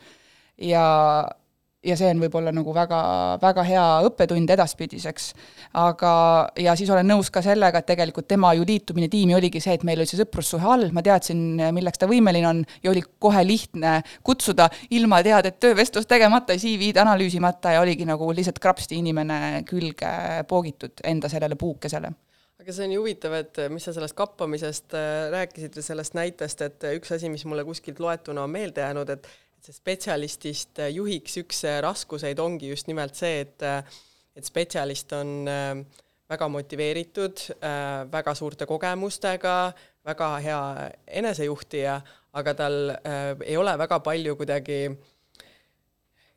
[0.61, 0.85] Ja
[1.85, 2.99] ja see on võib-olla nagu väga,
[3.41, 5.27] väga hea õppetund edaspidiseks.
[5.81, 6.11] aga,
[6.59, 9.85] ja siis olen nõus ka sellega, et tegelikult tema ju liitumine tiimi oligi see, et
[9.87, 13.99] meil oli see sõprussuhe all, ma teadsin, milleks ta võimeline on ja oli kohe lihtne
[14.23, 21.03] kutsuda ilma teadet töövestlust tegemata, CV-d analüüsimata ja oligi nagu lihtsalt krapsti inimene külge poogitud
[21.03, 22.13] enda sellele puukesele
[22.65, 26.63] aga see on ju huvitav, et mis sa sellest kappamisest äh, rääkisid või sellest näitest,
[26.65, 29.27] et üks asi, mis mulle kuskilt loetuna on meelde jäänud, et
[29.65, 33.81] see spetsialistist äh, juhiks üks äh, raskuseid ongi just nimelt see, et äh,
[34.35, 35.45] et spetsialist on
[36.27, 37.39] väga motiveeritud,
[38.11, 39.53] väga suurte kogemustega,
[40.03, 40.57] väga hea
[41.21, 41.93] enesejuhtija,
[42.35, 42.75] aga tal
[43.45, 45.14] ei ole väga palju kuidagi äh,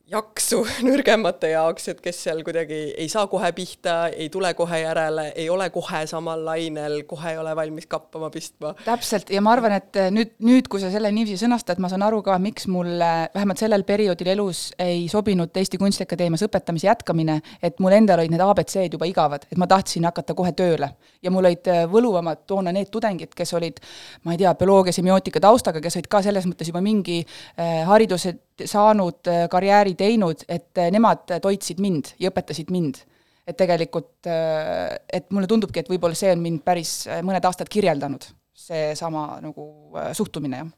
[0.08, 5.28] jaksu nõrgemate jaoks, et kes seal kuidagi ei saa kohe pihta, ei tule kohe järele,
[5.36, 8.74] ei ole kohe samal lainel, kohe ei ole valmis kappama pistma.
[8.84, 12.22] täpselt, ja ma arvan, et nüüd, nüüd, kui sa selle niiviisi sõnastad, ma saan aru
[12.24, 17.98] ka, miks mulle vähemalt sellel perioodil elus ei sobinud Eesti Kunstiakadeemias õpetamise jätkamine, et mul
[17.98, 20.94] endal olid need abc-d juba igavad, et ma tahtsin hakata kohe tööle.
[21.22, 23.80] ja mul olid võluvamad toona need tudengid, kes olid,
[24.24, 28.36] ma ei tea, bioloogia, semiootika taustaga, kes olid ka selles mõttes juba mingi eh, hariduse
[28.66, 33.04] saanud, äh, karjääri teinud, et äh, nemad toitsid mind ja õpetasid mind.
[33.48, 38.26] et tegelikult, äh, et mulle tundubki, et võib-olla see on mind päris mõned aastad kirjeldanud,
[38.52, 39.64] seesama nagu
[40.12, 40.68] suhtumine, jah.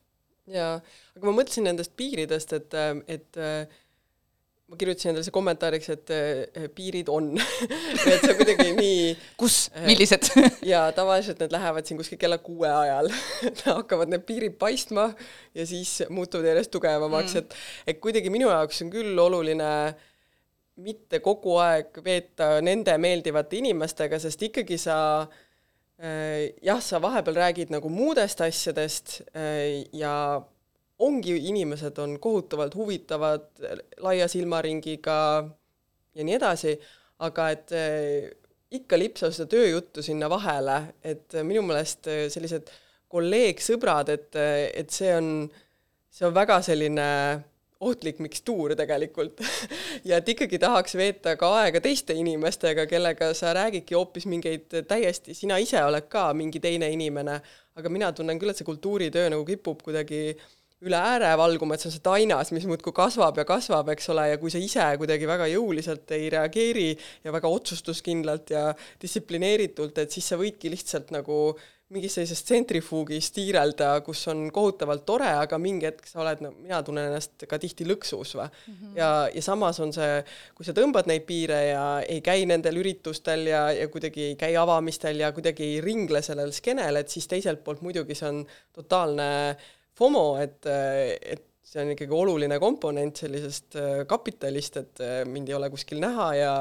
[0.54, 0.76] jaa,
[1.16, 2.76] aga ma mõtlesin nendest piiridest, et,
[3.10, 3.40] et
[4.70, 7.32] ma kirjutasin endale see kommentaariks, et äh, piirid on.
[8.10, 10.28] Et see kuidagi nii kus, millised?
[10.72, 13.10] ja tavaliselt need lähevad siin kuskil kella kuue ajal.
[13.66, 15.08] Hakkavad need piirid paistma
[15.58, 17.34] ja siis muutuvad järjest tugevamaks.
[17.34, 19.72] Mm., et et kuidagi minu jaoks on küll oluline
[20.80, 27.74] mitte kogu aeg veeta nende meeldivate inimestega, sest ikkagi sa äh, jah, sa vahepeal räägid
[27.74, 29.18] nagu muudest asjadest
[29.98, 30.14] ja
[31.00, 33.48] ongi, inimesed on kohutavalt huvitavad,
[34.04, 35.16] laia silmaringiga
[36.14, 36.74] ja nii edasi,
[37.26, 38.30] aga et eh,
[38.76, 42.70] ikka lipsab seda tööjuttu sinna vahele, et minu meelest eh, sellised
[43.10, 45.48] kolleegsõbrad, et, eh, et see on,
[46.10, 47.08] see on väga selline
[47.80, 49.40] ohtlik mikstuur tegelikult.
[50.08, 55.34] Ja et ikkagi tahaks veeta ka aega teiste inimestega, kellega sa räägidki hoopis mingeid täiesti,
[55.36, 57.34] sina ise oled ka mingi teine inimene,
[57.76, 60.46] aga mina tunnen küll, et see kultuuritöö nagu kipub kuidagi äh,
[60.86, 64.30] üle ääre valguma, et see on see tainas, mis muudkui kasvab ja kasvab, eks ole,
[64.32, 66.88] ja kui sa ise kuidagi väga jõuliselt ei reageeri
[67.24, 68.70] ja väga otsustuskindlalt ja
[69.02, 71.42] distsiplineeritult, et siis sa võidki lihtsalt nagu
[71.90, 76.78] mingis sellises tsentrifuugis tiirelda, kus on kohutavalt tore, aga mingi hetk sa oled, no mina
[76.86, 78.76] tunnen ennast ka tihti lõksus või mm.
[78.76, 78.92] -hmm.
[79.00, 80.20] ja, ja samas on see,
[80.54, 84.54] kui sa tõmbad neid piire ja ei käi nendel üritustel ja, ja kuidagi ei käi
[84.56, 88.40] avamistel ja kuidagi ei ringle sellel skeenel, et siis teiselt poolt muidugi see on
[88.72, 89.28] totaalne
[90.00, 95.54] FOMO, et, et see on ikkagi oluline komponent sellisest äh, kapitalist, et äh, mind ei
[95.54, 96.54] ole kuskil näha ja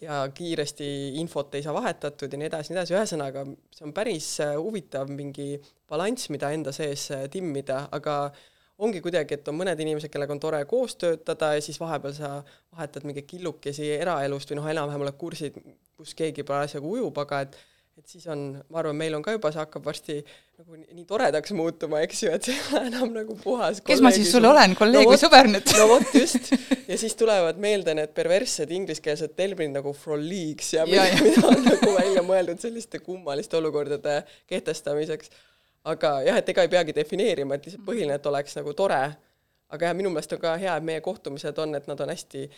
[0.00, 0.86] ja kiiresti
[1.20, 5.12] infot ei saa vahetatud ja nii edasi, nii edasi, ühesõnaga see on päris äh, huvitav
[5.12, 5.58] mingi
[5.90, 8.16] balanss, mida enda sees timmida, aga
[8.84, 12.32] ongi kuidagi, et on mõned inimesed, kellega on tore koos töötada ja siis vahepeal sa
[12.72, 15.60] vahetad mingeid killukesi eraelust või noh, enam-vähem oled kursid,
[15.94, 17.60] kus keegi parasjagu ujub, aga et
[17.94, 18.40] et siis on,
[18.74, 20.16] ma arvan, meil on ka juba, see hakkab varsti
[20.58, 24.02] nagu nii, nii toredaks muutuma, eks ju, et see ei ole enam nagu puhas kes
[24.02, 25.70] ma siis sulle olen, kolleeg no, või sõber nüüd?
[25.78, 26.50] no vot just,
[26.90, 31.62] ja siis tulevad meelde need perverssed ingliskeelsed terminid nagu froliiks ja, ja mida, mida on
[31.68, 34.20] nagu välja mõeldud selliste kummaliste olukordade
[34.50, 35.30] kehtestamiseks.
[35.94, 39.02] aga jah, et ega ei peagi defineerima, et lihtsalt põhiline, et oleks nagu tore.
[39.70, 42.48] aga jah, minu meelest on ka hea, et meie kohtumised on, et nad on hästi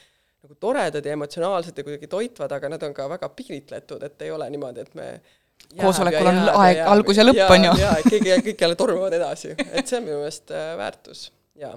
[0.44, 4.30] nagu toredad ja emotsionaalsed ja kuidagi toitvad, aga nad on ka väga piiritletud, et ei
[4.30, 5.08] ole niimoodi, et me
[5.80, 7.74] koosolekul on aeg, algus ja lõpp, on ju.
[7.80, 11.28] jaa, et keegi, kõik jälle tormavad edasi, et see on minu meelest äh, väärtus,
[11.58, 11.74] jaa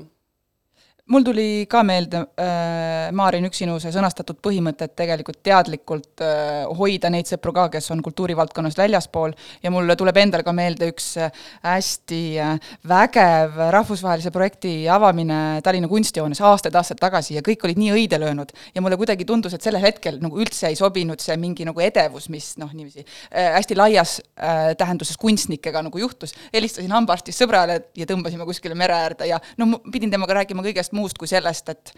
[1.10, 6.68] mul tuli ka meelde äh,, Maarin, üks sinu see sõnastatud põhimõte, et tegelikult teadlikult äh,
[6.78, 9.34] hoida neid sõpru ka, kes on kultuurivaldkonnast väljaspool
[9.64, 11.32] ja mulle tuleb endal ka meelde üks äh,
[11.64, 18.22] hästi äh, vägev rahvusvahelise projekti avamine Tallinna kunstihoones aastaid-aastaid tagasi ja kõik olid nii õide
[18.22, 18.54] löönud.
[18.76, 22.30] ja mulle kuidagi tundus, et sellel hetkel nagu üldse ei sobinud see mingi nagu edevus,
[22.30, 26.36] mis noh, niiviisi äh, hästi laias äh, tähenduses kunstnikega nagu juhtus.
[26.54, 31.18] helistasin hambaarstist sõbrale ja tõmbasime kuskile mere äärde ja no pidin temaga rääkima kõigest muust
[31.20, 31.94] kui sellest, et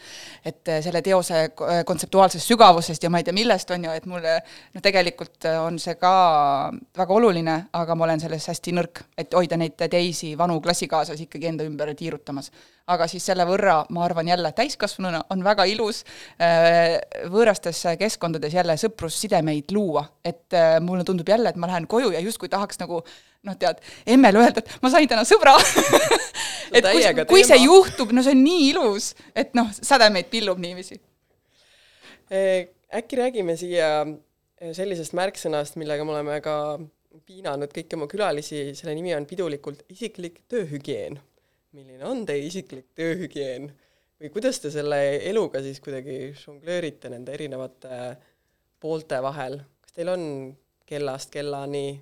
[0.45, 1.41] et selle teose
[1.85, 5.95] kontseptuaalsest sügavusest ja ma ei tea millest, on ju, et mulle noh, tegelikult on see
[5.99, 6.13] ka
[6.97, 11.51] väga oluline, aga ma olen selles hästi nõrk, et hoida neid teisi vanu klassikaaslasi ikkagi
[11.51, 12.51] enda ümber tiirutamas.
[12.91, 16.01] aga siis selle võrra, ma arvan jälle, täiskasvanuna on väga ilus
[17.31, 22.49] võõrastes keskkondades jälle sõprussidemeid luua, et mulle tundub jälle, et ma lähen koju ja justkui
[22.49, 23.03] tahaks nagu
[23.47, 23.81] noh, tead,
[24.13, 25.57] emmele öelda, et ma sain täna sõbra.
[26.71, 30.95] Et kui, kui see juhtub, no see on nii ilus, et noh, sädemeid pillub niiviisi.
[32.31, 36.53] äkki räägime siia eh, sellisest märksõnast, millega me oleme ka
[37.27, 41.19] piinanud kõiki oma külalisi, selle nimi on pidulikult isiklik tööhügieen.
[41.75, 43.67] milline on teie isiklik tööhügieen?
[44.21, 48.15] Või kuidas te selle eluga siis kuidagi žonglöörite nende erinevate
[48.79, 50.23] poolte vahel, kas teil on
[50.87, 51.99] kellast kellani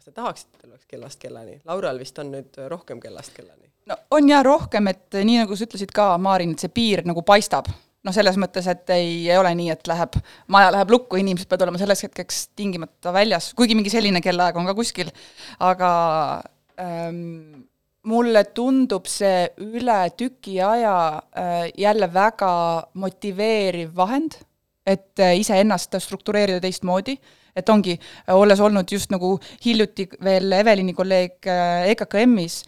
[0.00, 1.58] kas te tahaksite, et teil oleks kellast kellani?
[1.68, 3.68] Laural vist on nüüd rohkem kellast kellani.
[3.90, 7.20] no on jaa rohkem, et nii, nagu sa ütlesid ka, Maarin, et see piir nagu
[7.26, 7.68] paistab.
[8.00, 10.16] noh, selles mõttes, et ei, ei ole nii, et läheb,
[10.48, 14.70] maja läheb lukku, inimesed peavad olema selleks hetkeks tingimata väljas, kuigi mingi selline kellaaeg on
[14.70, 15.12] ka kuskil,
[15.68, 15.90] aga
[16.80, 17.66] ähm,
[18.08, 20.94] mulle tundub see üle tüki aja
[21.36, 22.54] äh, jälle väga
[23.04, 24.40] motiveeriv vahend,
[24.86, 27.18] et äh, iseennast struktureerida teistmoodi.
[27.18, 27.96] Äh,, et ongi,
[28.34, 32.62] olles olnud just nagu hiljuti veel Evelini kolleeg äh, EKKM-is,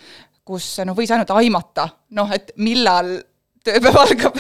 [0.47, 1.89] kus noh, võis ainult aimata,
[2.19, 3.15] noh, et millal
[3.63, 4.39] tööpäev algab.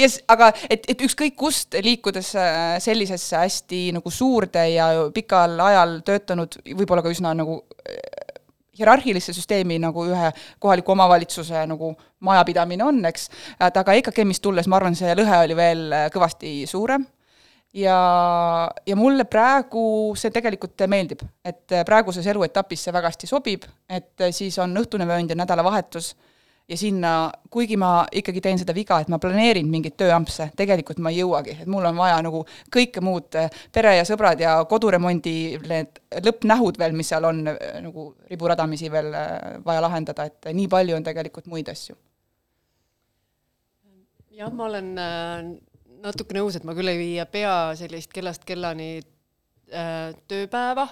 [0.00, 6.00] Yes, aga et, et ükskõik kust liikudes äh, sellisesse hästi nagu suurde ja pikal ajal
[6.06, 8.29] töötanud, võib-olla ka üsna nagu äh,
[8.78, 11.92] hierarhilisse süsteemi nagu ühe kohaliku omavalitsuse nagu
[12.26, 13.28] majapidamine on, eks,
[13.60, 17.06] et aga EKKM-ist tulles ma arvan, see lõhe oli veel kõvasti suurem.
[17.74, 17.96] Ja,
[18.82, 19.82] ja mulle praegu
[20.18, 25.30] see tegelikult meeldib, et praeguses eluetapis see väga hästi sobib, et siis on õhtune vöönd
[25.30, 26.16] ja nädalavahetus
[26.70, 27.12] ja sinna,
[27.50, 31.56] kuigi ma ikkagi teen seda viga, et ma planeerin mingeid tööampse, tegelikult ma ei jõuagi,
[31.64, 33.38] et mul on vaja nagu kõike muud,
[33.74, 37.42] pere ja sõbrad ja koduremondi need lõppnähud veel, mis seal on,
[37.86, 39.10] nagu riburadamisi veel
[39.66, 41.98] vaja lahendada, et nii palju on tegelikult muid asju.
[44.40, 44.94] jah, ma olen
[46.00, 49.00] natuke nõus, et ma küll ei pea sellist kellast kellani
[50.30, 50.86] tööpäeva,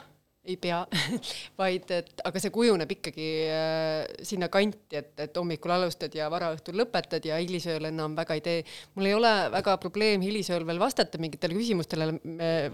[0.49, 0.81] ei pea
[1.61, 6.79] vaid et, aga see kujuneb ikkagi äh, sinna kanti, et, et hommikul alustad ja varaõhtul
[6.83, 8.65] lõpetad ja hilisööl enam väga ei tee.
[8.97, 12.11] mul ei ole väga probleem hilisööl veel vastata mingitele küsimustele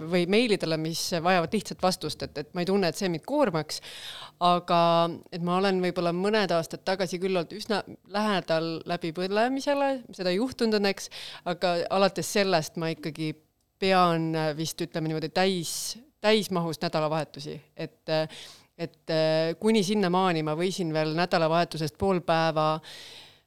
[0.05, 3.81] või meilidele, mis vajavad lihtsat vastust, et, et ma ei tunne, et see mind koormaks
[4.43, 4.81] aga
[5.33, 10.81] et ma olen võib-olla mõned aastad tagasi küll olnud üsna lähedal läbipõlemisele, seda ei juhtunud
[10.81, 11.11] õnneks,
[11.51, 13.33] aga alates sellest ma ikkagi
[13.81, 18.17] pean vist ütleme niimoodi täis, täismahus nädalavahetusi, et
[18.75, 19.13] et
[19.63, 23.05] kuni sinnamaani ma võisin veel nädalavahetusest pool päeva äh,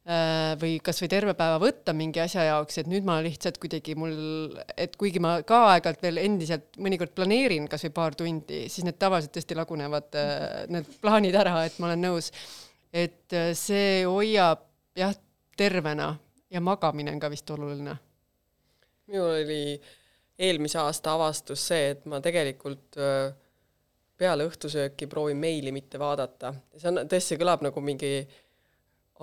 [0.08, 4.16] või kasvõi terve päeva võtta mingi asja jaoks, et nüüd ma lihtsalt kuidagi mul,
[4.80, 9.36] et kuigi ma ka aeg-ajalt veel endiselt mõnikord planeerin kasvõi paar tundi, siis need tavaliselt
[9.36, 12.32] tõesti lagunevad äh, need plaanid ära, et ma olen nõus.
[12.94, 14.64] et äh, see hoiab
[14.96, 15.16] jah,
[15.60, 16.14] tervena
[16.50, 17.98] ja magamine on ka vist oluline.
[19.12, 19.62] minul oli
[20.38, 23.30] eelmise aasta avastus see, et ma tegelikult öö,
[24.18, 26.54] peale õhtusööki proovin meili mitte vaadata.
[26.78, 28.12] see on, tõesti, kõlab nagu mingi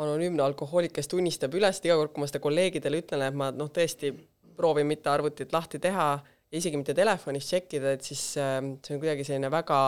[0.01, 3.51] anonüümne alkohoolik, kes tunnistab üles, et iga kord, kui ma seda kolleegidele ütlen, et ma
[3.55, 4.11] noh, tõesti
[4.57, 9.03] proovin mitte arvutit lahti teha ja isegi mitte telefonis tšekkida, et siis äh, see on
[9.03, 9.81] kuidagi selline väga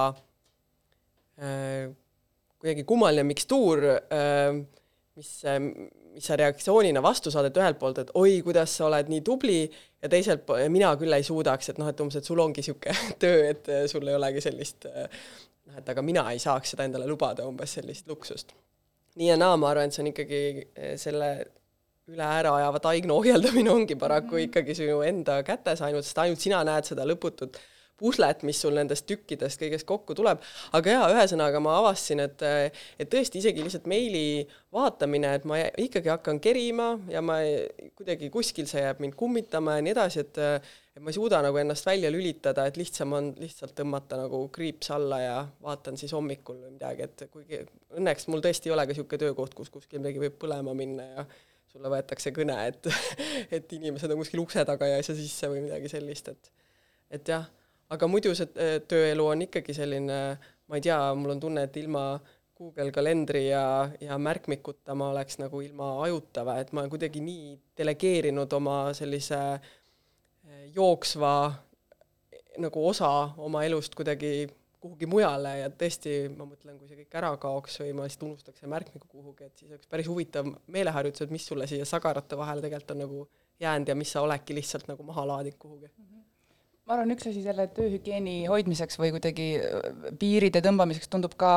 [1.43, 1.93] äh,
[2.63, 4.59] kuidagi kummaline mikstuur äh,,
[5.19, 5.61] mis äh,,
[6.17, 9.59] mis sa reaktsioonina vastu saad, et ühelt poolt, et oi, kuidas sa oled nii tubli
[10.07, 12.95] ja teiselt poolt, mina küll ei suudaks, et noh, et umbes, et sul ongi niisugune
[13.23, 15.11] töö, et äh, sul ei olegi sellist äh,
[15.67, 18.55] noh, et aga mina ei saaks seda endale lubada, umbes sellist luksust.
[19.17, 21.31] nii ja naa, ma arvan, et see on ikkagi äh, selle
[22.07, 26.61] üle ära ajava taigna ohjeldamine ongi paraku ikkagi sinu enda kätes ainult, sest ainult sina
[26.67, 27.59] näed seda lõputut
[28.01, 30.43] puslet, mis sul nendest tükkidest kõigest kokku tuleb,
[30.77, 32.45] aga jaa, ühesõnaga ma avastasin, et
[33.01, 34.45] et tõesti isegi lihtsalt meili
[34.75, 39.79] vaatamine, et ma ikkagi hakkan kerima ja ma ei, kuidagi kuskil see jääb mind kummitama
[39.79, 40.43] ja nii edasi, et
[40.97, 44.93] et ma ei suuda nagu ennast välja lülitada, et lihtsam on lihtsalt tõmmata nagu kriips
[44.97, 45.35] alla ja
[45.65, 47.65] vaatan siis hommikul või midagi, et kuigi
[47.97, 51.27] õnneks mul tõesti ei ole ka niisugune töökoht, kus kuskil midagi võib põlema minna ja
[51.73, 52.89] sulle võetakse kõne, et
[53.59, 56.53] et inimesed on kuskil ukse taga ja ei saa sisse või midagi sellist, et
[57.17, 57.45] et jah
[57.95, 60.19] aga muidu see äh, tööelu on ikkagi selline,
[60.67, 62.09] ma ei tea, mul on tunne, et ilma
[62.57, 63.63] Google kalendri ja,
[64.01, 68.79] ja märkmikuta ma oleks nagu ilma ajuta või et ma olen kuidagi nii delegeerinud oma
[68.97, 71.35] sellise äh, jooksva
[72.63, 73.11] nagu osa
[73.45, 74.47] oma elust kuidagi
[74.81, 78.61] kuhugi mujale ja tõesti, ma mõtlen, kui see kõik ära kaoks või ma lihtsalt unustaks
[78.63, 82.65] selle märkmiku kuhugi, et siis oleks päris huvitav meeleharjutus, et mis sulle siia sagarate vahele
[82.65, 83.25] tegelikult on nagu
[83.61, 86.05] jäänud ja mis sa oledki lihtsalt nagu maha laadinud kuhugi mm.
[86.05, 86.26] -hmm
[86.87, 91.57] ma arvan, üks asi selle tööhügieeni hoidmiseks või kuidagi äh, piiride tõmbamiseks tundub ka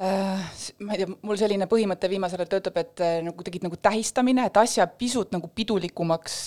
[0.00, 0.44] äh,
[0.80, 4.46] ma ei tea, mul selline põhimõte viimasel ajal töötab, et äh, nagu kuidagi nagu tähistamine,
[4.48, 6.38] et asja pisut nagu pidulikumaks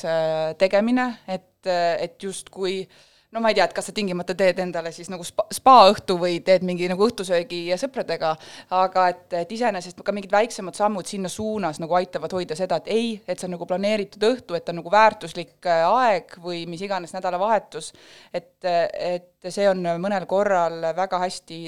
[0.61, 3.03] tegemine, et, et justkui äh,
[3.35, 6.39] no ma ei tea, et kas sa tingimata teed endale siis nagu spa, spaõhtu või
[6.45, 8.31] teed mingi nagu õhtusöögi sõpradega,
[8.79, 12.87] aga et, et iseenesest ka mingid väiksemad sammud sinna suunas nagu aitavad hoida seda, et
[12.95, 16.85] ei, et see on nagu planeeritud õhtu, et on nagu väärtuslik äh, aeg või mis
[16.87, 17.91] iganes nädalavahetus,
[18.33, 21.61] et, et see on mõnel korral väga hästi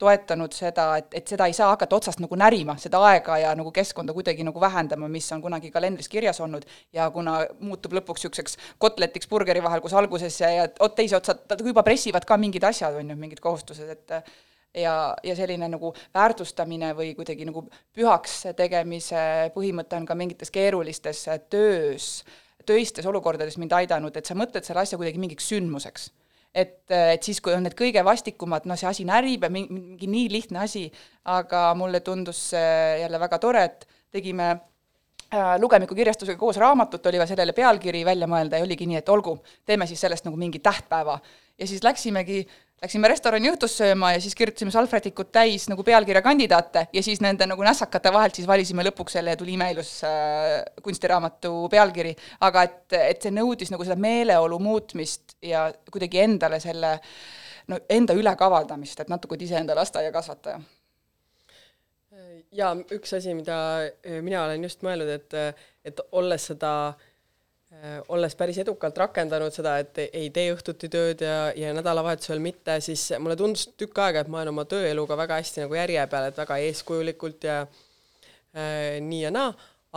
[0.00, 3.72] toetanud seda, et, et seda ei saa hakata otsast nagu närima, seda aega ja nagu
[3.74, 6.66] keskkonda kuidagi nagu vähendama, mis on kunagi kalendris kirjas olnud.
[6.96, 11.36] Ja kuna muutub lõpuks niisuguseks kotletiks burgeri vahel, kus alguses ja, ja ot teise otsa
[11.64, 14.14] juba pressivad ka mingid asjad, on ju, mingid kohustused, et
[14.74, 14.94] ja,
[15.24, 22.12] ja selline nagu väärtustamine või kuidagi nagu pühaks tegemise põhimõte on ka mingites keerulistes töös,
[22.66, 26.10] töistes olukordades mind aidanud, et sa mõtled selle asja kuidagi mingiks sündmuseks
[26.54, 30.10] et, et siis, kui on need kõige vastikumad, noh, see asi närib ja mingi, mingi
[30.10, 30.86] nii lihtne asi,
[31.30, 37.20] aga mulle tundus see jälle väga tore, et tegime äh, Lugemiku kirjastusega koos raamatut, oli
[37.22, 39.36] vaja sellele pealkiri välja mõelda ja oligi nii, et olgu,
[39.66, 41.20] teeme siis sellest nagu mingi tähtpäeva.
[41.58, 42.42] ja siis läksimegi
[42.80, 47.44] Läksime restorani õhtust sööma ja siis kirjutasime salvrätikut täis nagu pealkirja kandidaate ja siis nende
[47.44, 52.14] nagu nässakate vahelt siis valisime lõpuks selle ja tuli imeilus äh, kunstiraamatu pealkiri,
[52.48, 56.94] aga et, et see nõudis nagu seda meeleolu muutmist ja kuidagi endale selle
[57.68, 60.62] no enda ülekavaldamist, et natuke iseenda lasteaiakasvataja.
[62.56, 63.60] ja üks asi, mida
[64.24, 67.09] mina olen just mõelnud, et, et olles seda äh, Äh,
[68.10, 73.04] olles päris edukalt rakendanud seda, et ei tee õhtuti tööd ja, ja nädalavahetusel mitte, siis
[73.22, 76.40] mulle tundus tükk aega, et ma olen oma tööeluga väga hästi nagu järje peal, et
[76.42, 79.52] väga eeskujulikult ja äh, nii ja naa,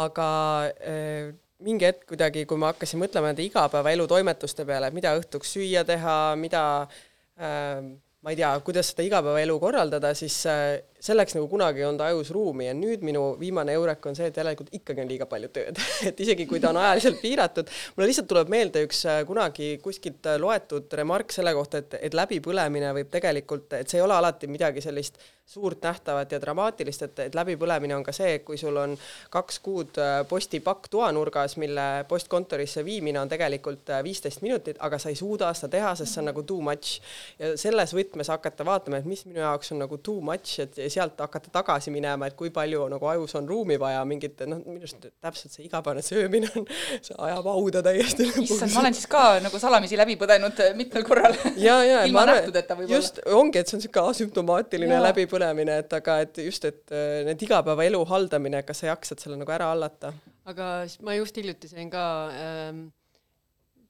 [0.06, 0.28] aga
[0.70, 5.84] äh, mingi hetk kuidagi, kui ma hakkasin mõtlema nende igapäevaelu toimetuste peale, mida õhtuks süüa
[5.88, 7.80] teha, mida äh,
[8.24, 12.32] ma ei tea, kuidas seda igapäevaelu korraldada, siis äh, selleks nagu kunagi ei olnud ajus
[12.32, 15.80] ruumi ja nüüd minu viimane eurek on see, et järelikult ikkagi on liiga palju tööd
[16.10, 20.32] et isegi kui ta on ajaliselt piiratud, mulle lihtsalt tuleb meelde üks äh, kunagi kuskilt
[20.32, 24.48] äh, loetud remark selle kohta, et, et läbipõlemine võib tegelikult, et see ei ole alati
[24.52, 25.20] midagi sellist
[25.54, 28.96] suurt nähtavat ja dramaatilist, et, et läbipõlemine on ka see, kui sul on
[29.34, 35.20] kaks kuud äh, postipakk toanurgas, mille postkontorisse viimine on tegelikult viisteist minutit, aga sa ei
[35.20, 37.02] suuda seda teha, sest see on nagu too much.
[37.40, 41.20] ja selles võtmes hakata vaatama, et mis minu jaoks on nagu too much, et sealt
[41.24, 45.08] hakata tagasi minema, et kui palju nagu ajus on ruumi vaja mingite noh, minu arust
[45.24, 46.68] täpselt see igapäevane söömine on,
[47.04, 48.30] see ajab hauda täiesti.
[48.44, 51.38] issand, ma olen siis ka nagu salamisi läbi põdenud äh, mitmel korral.
[51.68, 53.00] ja, ja ilma nähtudeta võib-olla.
[53.00, 55.04] just, ongi, et see on niisugune asümptomaatiline ja.
[55.10, 59.56] läbipõlemine, et aga et just, et äh, need igapäevaelu haldamine, kas sa jaksad selle nagu
[59.56, 60.14] ära hallata?
[60.50, 60.74] aga
[61.06, 62.04] ma just hiljuti sain ka
[62.36, 62.86] ähm,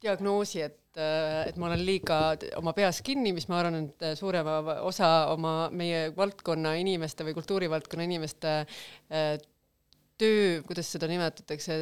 [0.03, 2.19] diagnoosi, et, äh, et ma olen liiga
[2.59, 8.07] oma peas kinni, mis ma arvan, et suurema osa oma meie valdkonna inimeste või kultuurivaldkonna
[8.07, 9.35] inimeste äh,
[10.17, 11.79] töö, kuidas seda nimetatakse,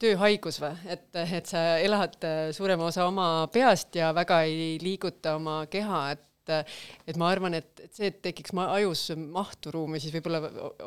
[0.00, 5.36] tööhaigus või, et, et sa elad äh, suurema osa oma peast ja väga ei liiguta
[5.40, 10.00] oma keha, et et ma arvan, et, et see, et tekiks ma ajus mahtu ruumi,
[10.02, 10.40] siis võib-olla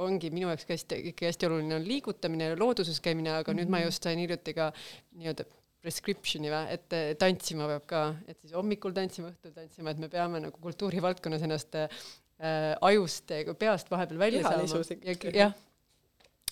[0.04, 3.62] ongi minu jaoks ka hästi, ikka hästi oluline on liigutamine, looduses käimine, aga mm -hmm.
[3.62, 3.86] nüüd ma mhm.
[3.88, 4.74] just sain hiljuti ka
[5.16, 5.46] nii-öelda
[5.84, 10.42] prescription'i või, et tantsima peab ka, et siis hommikul tantsima, õhtul tantsima, et me peame
[10.44, 12.02] nagu kultuurivaldkonnas ennast äh,
[12.82, 14.84] ajust, peast vahepeal välja saama.
[15.36, 15.56] jah,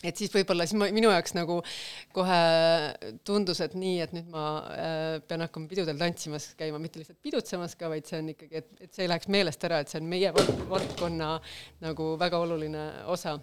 [0.04, 1.60] et siis võib-olla siis ma, minu jaoks nagu
[2.16, 2.40] kohe
[3.28, 7.78] tundus, et nii, et nüüd ma äh, pean hakkama pidudel tantsimas käima, mitte lihtsalt pidutsemas
[7.80, 10.10] ka, vaid see on ikkagi, et, et see ei läheks meelest ära, et see on
[10.12, 10.34] meie
[10.72, 11.36] valdkonna
[11.86, 13.38] nagu väga oluline osa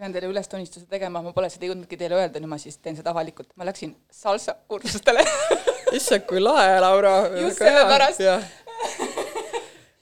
[0.00, 3.12] pean teile ülestunistuse tegema, ma pole seda jõudnudki teile öelda, nüüd ma siis teen seda
[3.12, 5.24] avalikult, ma läksin salsa kursustele.
[5.96, 7.14] Issand, kui lahe, Laura.
[7.40, 8.24] just sellepärast.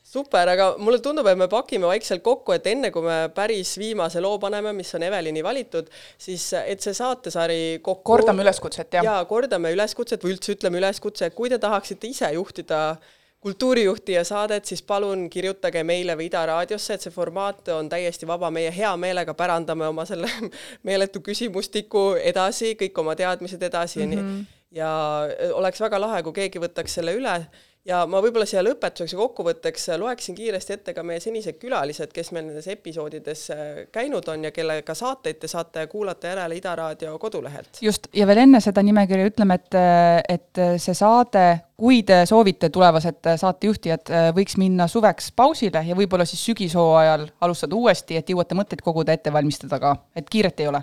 [0.08, 4.22] Super, aga mulle tundub, et me pakime vaikselt kokku, et enne kui me päris viimase
[4.24, 9.04] loo paneme, mis on Evelini valitud, siis et see saatesari kokku kordame üleskutset, jah?
[9.04, 14.64] jaa, kordame üleskutset või üldse ütleme üleskutse, kui te tahaksite ise juhtida äh, kultuurijuhtija saadet,
[14.64, 18.90] siis palun kirjutage meile või Ida raadiosse, et see formaat on täiesti vaba, meie hea
[18.96, 20.30] meelega pärandame oma selle
[20.88, 24.16] meeletu küsimustiku edasi, kõik oma teadmised edasi mm -hmm.
[24.16, 24.32] ja nii.
[24.32, 24.46] Mhm.
[24.70, 24.92] ja
[25.54, 27.40] oleks väga lahe, kui keegi võtaks selle üle
[27.88, 32.32] ja ma võib-olla siia lõpetuseks ja kokkuvõtteks loeksin kiiresti ette ka meie senised külalised, kes
[32.34, 33.62] meil nendes episoodides äh,
[33.94, 37.80] käinud on ja kellega saateid te saate kuulata järele Ida Raadio kodulehelt.
[37.82, 39.78] just, ja veel enne seda nimekirja ütleme, et,
[40.28, 41.46] et see saade,
[41.78, 48.18] kui te soovite, tulevased saatejuhtijad, võiks minna suveks pausile ja võib-olla siis sügishooajal alustada uuesti,
[48.18, 50.82] et jõuate mõtteid koguda, ette valmistada ka, et kiiret ei ole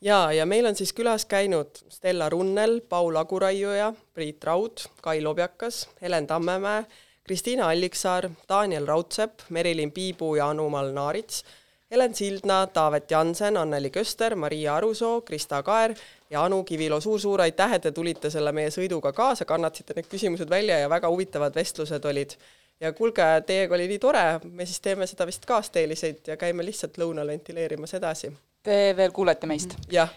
[0.00, 5.88] jaa, ja meil on siis külas käinud Stella Runnel, Paul Aguraiuja, Priit Raud, Kai Lobjakas,
[6.02, 6.84] Helen Tammemäe,
[7.24, 11.44] Kristiina Alliksaar, Daniel Raudsepp, Merilin Piibu ja Anu-Mal Naarits,
[11.90, 15.94] Helen Sildna, Taavet Jansen, Anneli Köster, Maria Arusoo, Krista Kaer
[16.30, 20.10] ja Anu Kivilo suur,, suur-suur aitäh, et te tulite selle meie sõiduga kaasa, kannatasite need
[20.10, 22.36] küsimused välja ja väga huvitavad vestlused olid.
[22.80, 26.96] ja kuulge, teiega oli nii tore, me siis teeme seda vist kaasteeliseid ja käime lihtsalt
[26.98, 29.76] lõunal ventileerimas edasi Te veel kuulete meist?
[29.92, 30.10] jah.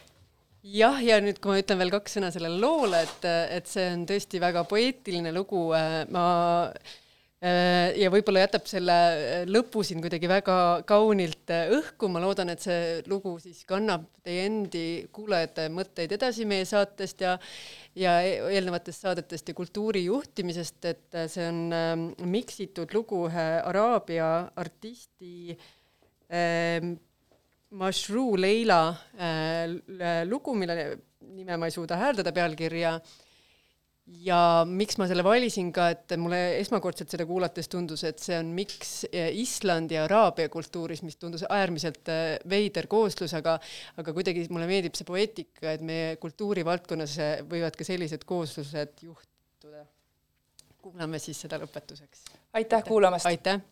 [0.63, 3.25] Jah, ja nüüd, kui ma ütlen veel kaks sõna sellele loole, et,
[3.57, 5.65] et see on tõesti väga poeetiline lugu,
[6.11, 6.23] ma
[7.43, 8.95] ja võib-olla jätab selle
[9.51, 10.55] lõpu siin kuidagi väga
[10.87, 16.63] kaunilt õhku, ma loodan, et see lugu siis kannab teie endi kuulajate mõtteid edasi meie
[16.67, 17.35] saatest ja
[17.99, 24.29] ja eelnevatest saadetest ja kultuuri juhtimisest, et see on miksitud lugu ühe araabia
[24.63, 25.51] artisti
[27.73, 30.75] Mashruu Leila äh, lugu, mille
[31.33, 32.99] nime ma ei suuda hääldada, pealkirja.
[34.19, 38.51] ja miks ma selle valisin ka, et mulle esmakordselt seda kuulates tundus, et see on
[38.53, 43.57] miks äh, Islandi ja Araabia kultuuris, mis tundus äärmiselt äh, veider kooslus, aga
[43.97, 47.17] aga kuidagi mulle meeldib see poeetika, et meie kultuurivaldkonnas
[47.49, 49.87] võivad ka sellised kooslused juhtuda.
[50.83, 52.27] kuulame siis seda lõpetuseks.
[52.59, 53.31] aitäh kuulamast!
[53.31, 53.63] aitäh!